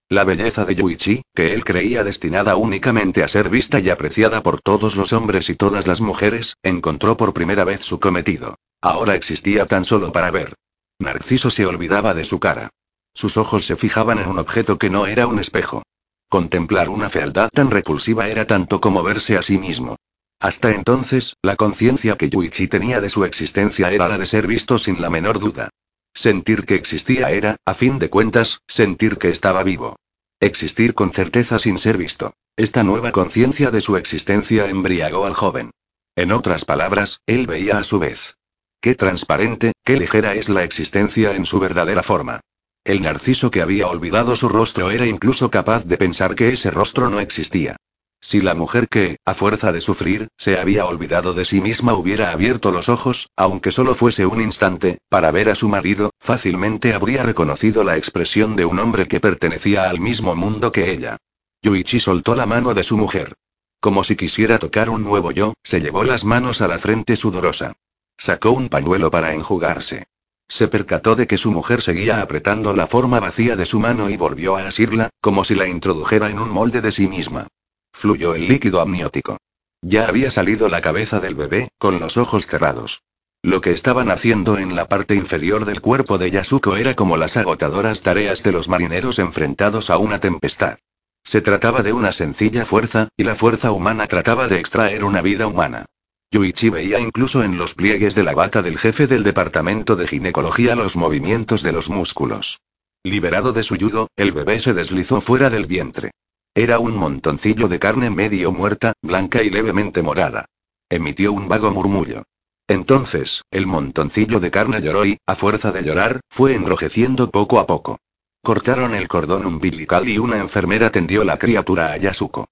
La 0.08 0.24
belleza 0.24 0.64
de 0.64 0.74
Yuichi, 0.74 1.20
que 1.34 1.52
él 1.52 1.64
creía 1.64 2.02
destinada 2.02 2.56
únicamente 2.56 3.22
a 3.22 3.28
ser 3.28 3.50
vista 3.50 3.78
y 3.78 3.90
apreciada 3.90 4.42
por 4.42 4.62
todos 4.62 4.96
los 4.96 5.12
hombres 5.12 5.50
y 5.50 5.54
todas 5.54 5.86
las 5.86 6.00
mujeres, 6.00 6.54
encontró 6.62 7.18
por 7.18 7.34
primera 7.34 7.64
vez 7.64 7.82
su 7.82 8.00
cometido. 8.00 8.54
Ahora 8.80 9.16
existía 9.16 9.66
tan 9.66 9.84
solo 9.84 10.12
para 10.12 10.30
ver. 10.30 10.54
Narciso 10.98 11.50
se 11.50 11.66
olvidaba 11.66 12.14
de 12.14 12.24
su 12.24 12.40
cara. 12.40 12.70
Sus 13.14 13.36
ojos 13.36 13.64
se 13.64 13.76
fijaban 13.76 14.18
en 14.18 14.28
un 14.28 14.38
objeto 14.38 14.78
que 14.78 14.90
no 14.90 15.06
era 15.06 15.26
un 15.26 15.38
espejo. 15.38 15.82
Contemplar 16.28 16.88
una 16.88 17.08
fealdad 17.08 17.48
tan 17.52 17.70
repulsiva 17.70 18.28
era 18.28 18.46
tanto 18.46 18.80
como 18.80 19.02
verse 19.02 19.36
a 19.36 19.42
sí 19.42 19.58
mismo. 19.58 19.96
Hasta 20.40 20.72
entonces, 20.72 21.36
la 21.42 21.56
conciencia 21.56 22.16
que 22.16 22.28
Yuichi 22.28 22.68
tenía 22.68 23.00
de 23.00 23.10
su 23.10 23.24
existencia 23.24 23.90
era 23.92 24.08
la 24.08 24.18
de 24.18 24.26
ser 24.26 24.46
visto 24.46 24.78
sin 24.78 25.00
la 25.00 25.10
menor 25.10 25.38
duda. 25.38 25.70
Sentir 26.12 26.64
que 26.64 26.74
existía 26.74 27.30
era, 27.30 27.56
a 27.64 27.74
fin 27.74 27.98
de 27.98 28.10
cuentas, 28.10 28.60
sentir 28.68 29.16
que 29.18 29.30
estaba 29.30 29.62
vivo. 29.62 29.96
Existir 30.40 30.94
con 30.94 31.12
certeza 31.12 31.58
sin 31.58 31.78
ser 31.78 31.96
visto. 31.96 32.34
Esta 32.56 32.84
nueva 32.84 33.10
conciencia 33.10 33.70
de 33.70 33.80
su 33.80 33.96
existencia 33.96 34.68
embriagó 34.68 35.26
al 35.26 35.34
joven. 35.34 35.70
En 36.14 36.30
otras 36.30 36.64
palabras, 36.64 37.20
él 37.26 37.46
veía 37.46 37.78
a 37.78 37.84
su 37.84 37.98
vez. 37.98 38.36
Qué 38.84 38.94
transparente, 38.94 39.72
qué 39.82 39.96
ligera 39.96 40.34
es 40.34 40.50
la 40.50 40.62
existencia 40.62 41.34
en 41.34 41.46
su 41.46 41.58
verdadera 41.58 42.02
forma. 42.02 42.40
El 42.84 43.00
narciso 43.00 43.50
que 43.50 43.62
había 43.62 43.88
olvidado 43.88 44.36
su 44.36 44.46
rostro 44.50 44.90
era 44.90 45.06
incluso 45.06 45.50
capaz 45.50 45.86
de 45.86 45.96
pensar 45.96 46.34
que 46.34 46.50
ese 46.50 46.70
rostro 46.70 47.08
no 47.08 47.18
existía. 47.18 47.76
Si 48.20 48.42
la 48.42 48.54
mujer 48.54 48.88
que, 48.88 49.16
a 49.24 49.32
fuerza 49.32 49.72
de 49.72 49.80
sufrir, 49.80 50.28
se 50.36 50.58
había 50.58 50.84
olvidado 50.84 51.32
de 51.32 51.46
sí 51.46 51.62
misma 51.62 51.94
hubiera 51.94 52.30
abierto 52.30 52.72
los 52.72 52.90
ojos, 52.90 53.30
aunque 53.36 53.70
solo 53.70 53.94
fuese 53.94 54.26
un 54.26 54.42
instante, 54.42 54.98
para 55.08 55.30
ver 55.30 55.48
a 55.48 55.54
su 55.54 55.70
marido, 55.70 56.10
fácilmente 56.20 56.92
habría 56.92 57.22
reconocido 57.22 57.84
la 57.84 57.96
expresión 57.96 58.54
de 58.54 58.66
un 58.66 58.78
hombre 58.80 59.08
que 59.08 59.18
pertenecía 59.18 59.88
al 59.88 59.98
mismo 59.98 60.36
mundo 60.36 60.72
que 60.72 60.92
ella. 60.92 61.16
Yuichi 61.62 62.00
soltó 62.00 62.34
la 62.34 62.44
mano 62.44 62.74
de 62.74 62.84
su 62.84 62.98
mujer. 62.98 63.32
Como 63.80 64.04
si 64.04 64.14
quisiera 64.14 64.58
tocar 64.58 64.90
un 64.90 65.04
nuevo 65.04 65.30
yo, 65.30 65.54
se 65.62 65.80
llevó 65.80 66.04
las 66.04 66.26
manos 66.26 66.60
a 66.60 66.68
la 66.68 66.78
frente 66.78 67.16
sudorosa. 67.16 67.72
Sacó 68.16 68.52
un 68.52 68.68
pañuelo 68.68 69.10
para 69.10 69.34
enjugarse. 69.34 70.06
Se 70.48 70.68
percató 70.68 71.16
de 71.16 71.26
que 71.26 71.38
su 71.38 71.50
mujer 71.50 71.82
seguía 71.82 72.20
apretando 72.20 72.74
la 72.74 72.86
forma 72.86 73.18
vacía 73.20 73.56
de 73.56 73.66
su 73.66 73.80
mano 73.80 74.10
y 74.10 74.16
volvió 74.16 74.56
a 74.56 74.68
asirla, 74.68 75.10
como 75.20 75.44
si 75.44 75.54
la 75.54 75.68
introdujera 75.68 76.30
en 76.30 76.38
un 76.38 76.50
molde 76.50 76.80
de 76.80 76.92
sí 76.92 77.08
misma. 77.08 77.48
Fluyó 77.92 78.34
el 78.34 78.46
líquido 78.46 78.80
amniótico. 78.80 79.38
Ya 79.82 80.06
había 80.06 80.30
salido 80.30 80.68
la 80.68 80.80
cabeza 80.80 81.20
del 81.20 81.34
bebé, 81.34 81.68
con 81.78 81.98
los 81.98 82.16
ojos 82.16 82.46
cerrados. 82.46 83.02
Lo 83.42 83.60
que 83.60 83.72
estaban 83.72 84.10
haciendo 84.10 84.56
en 84.56 84.74
la 84.74 84.88
parte 84.88 85.14
inferior 85.14 85.66
del 85.66 85.82
cuerpo 85.82 86.16
de 86.16 86.30
Yasuko 86.30 86.76
era 86.76 86.94
como 86.94 87.18
las 87.18 87.36
agotadoras 87.36 88.00
tareas 88.00 88.42
de 88.42 88.52
los 88.52 88.70
marineros 88.70 89.18
enfrentados 89.18 89.90
a 89.90 89.98
una 89.98 90.18
tempestad. 90.20 90.78
Se 91.22 91.42
trataba 91.42 91.82
de 91.82 91.92
una 91.92 92.12
sencilla 92.12 92.64
fuerza, 92.64 93.08
y 93.16 93.24
la 93.24 93.34
fuerza 93.34 93.70
humana 93.72 94.06
trataba 94.06 94.48
de 94.48 94.60
extraer 94.60 95.04
una 95.04 95.20
vida 95.20 95.46
humana. 95.46 95.86
Yuichi 96.30 96.68
veía 96.68 96.98
incluso 96.98 97.42
en 97.44 97.58
los 97.58 97.74
pliegues 97.74 98.14
de 98.14 98.24
la 98.24 98.34
bata 98.34 98.62
del 98.62 98.78
jefe 98.78 99.06
del 99.06 99.22
departamento 99.22 99.96
de 99.96 100.08
ginecología 100.08 100.74
los 100.74 100.96
movimientos 100.96 101.62
de 101.62 101.72
los 101.72 101.90
músculos. 101.90 102.60
Liberado 103.04 103.52
de 103.52 103.62
su 103.62 103.76
yugo, 103.76 104.08
el 104.16 104.32
bebé 104.32 104.58
se 104.60 104.74
deslizó 104.74 105.20
fuera 105.20 105.50
del 105.50 105.66
vientre. 105.66 106.12
Era 106.54 106.78
un 106.78 106.96
montoncillo 106.96 107.68
de 107.68 107.78
carne 107.78 108.10
medio 108.10 108.52
muerta, 108.52 108.94
blanca 109.02 109.42
y 109.42 109.50
levemente 109.50 110.02
morada. 110.02 110.46
Emitió 110.88 111.32
un 111.32 111.48
vago 111.48 111.70
murmullo. 111.70 112.24
Entonces, 112.66 113.42
el 113.50 113.66
montoncillo 113.66 114.40
de 114.40 114.50
carne 114.50 114.80
lloró 114.80 115.04
y, 115.04 115.18
a 115.26 115.34
fuerza 115.34 115.70
de 115.70 115.82
llorar, 115.82 116.20
fue 116.30 116.54
enrojeciendo 116.54 117.30
poco 117.30 117.58
a 117.58 117.66
poco. 117.66 117.98
Cortaron 118.42 118.94
el 118.94 119.08
cordón 119.08 119.46
umbilical 119.46 120.08
y 120.08 120.18
una 120.18 120.38
enfermera 120.38 120.90
tendió 120.90 121.24
la 121.24 121.38
criatura 121.38 121.92
a 121.92 121.96
Yasuko. 121.96 122.46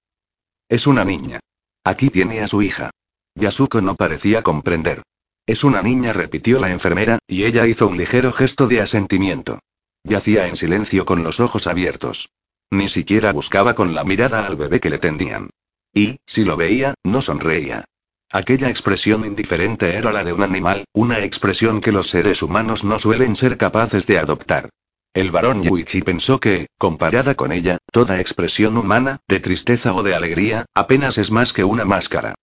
Es 0.69 0.87
una 0.87 1.03
niña. 1.03 1.39
Aquí 1.83 2.09
tiene 2.09 2.41
a 2.41 2.47
su 2.47 2.61
hija. 2.61 2.91
Yasuko 3.35 3.81
no 3.81 3.95
parecía 3.95 4.43
comprender. 4.43 5.03
Es 5.45 5.63
una 5.63 5.81
niña, 5.81 6.13
repitió 6.13 6.59
la 6.59 6.71
enfermera, 6.71 7.19
y 7.27 7.43
ella 7.43 7.67
hizo 7.67 7.87
un 7.87 7.97
ligero 7.97 8.31
gesto 8.31 8.67
de 8.67 8.81
asentimiento. 8.81 9.59
Yacía 10.03 10.47
en 10.47 10.55
silencio 10.55 11.05
con 11.05 11.23
los 11.23 11.39
ojos 11.39 11.67
abiertos. 11.67 12.29
Ni 12.71 12.87
siquiera 12.87 13.33
buscaba 13.33 13.75
con 13.75 13.93
la 13.93 14.03
mirada 14.03 14.45
al 14.45 14.55
bebé 14.55 14.79
que 14.79 14.89
le 14.89 14.99
tendían. 14.99 15.49
Y, 15.93 16.17
si 16.25 16.43
lo 16.43 16.57
veía, 16.57 16.93
no 17.03 17.21
sonreía. 17.21 17.85
Aquella 18.31 18.69
expresión 18.69 19.25
indiferente 19.25 19.95
era 19.95 20.11
la 20.11 20.23
de 20.23 20.33
un 20.33 20.41
animal, 20.41 20.85
una 20.93 21.23
expresión 21.23 21.81
que 21.81 21.91
los 21.91 22.09
seres 22.09 22.41
humanos 22.41 22.83
no 22.83 22.97
suelen 22.97 23.35
ser 23.35 23.57
capaces 23.57 24.07
de 24.07 24.17
adoptar. 24.17 24.69
El 25.13 25.29
varón 25.29 25.61
Yuichi 25.61 26.01
pensó 26.01 26.39
que, 26.39 26.67
comparada 26.79 27.35
con 27.35 27.51
ella, 27.51 27.77
toda 27.91 28.19
expresión 28.19 28.77
humana, 28.77 29.19
de 29.27 29.39
tristeza 29.39 29.93
o 29.93 30.01
de 30.01 30.15
alegría, 30.15 30.65
apenas 30.73 31.19
es 31.19 31.29
más 31.29 31.53
que 31.53 31.63
una 31.63 31.85
máscara. 31.85 32.33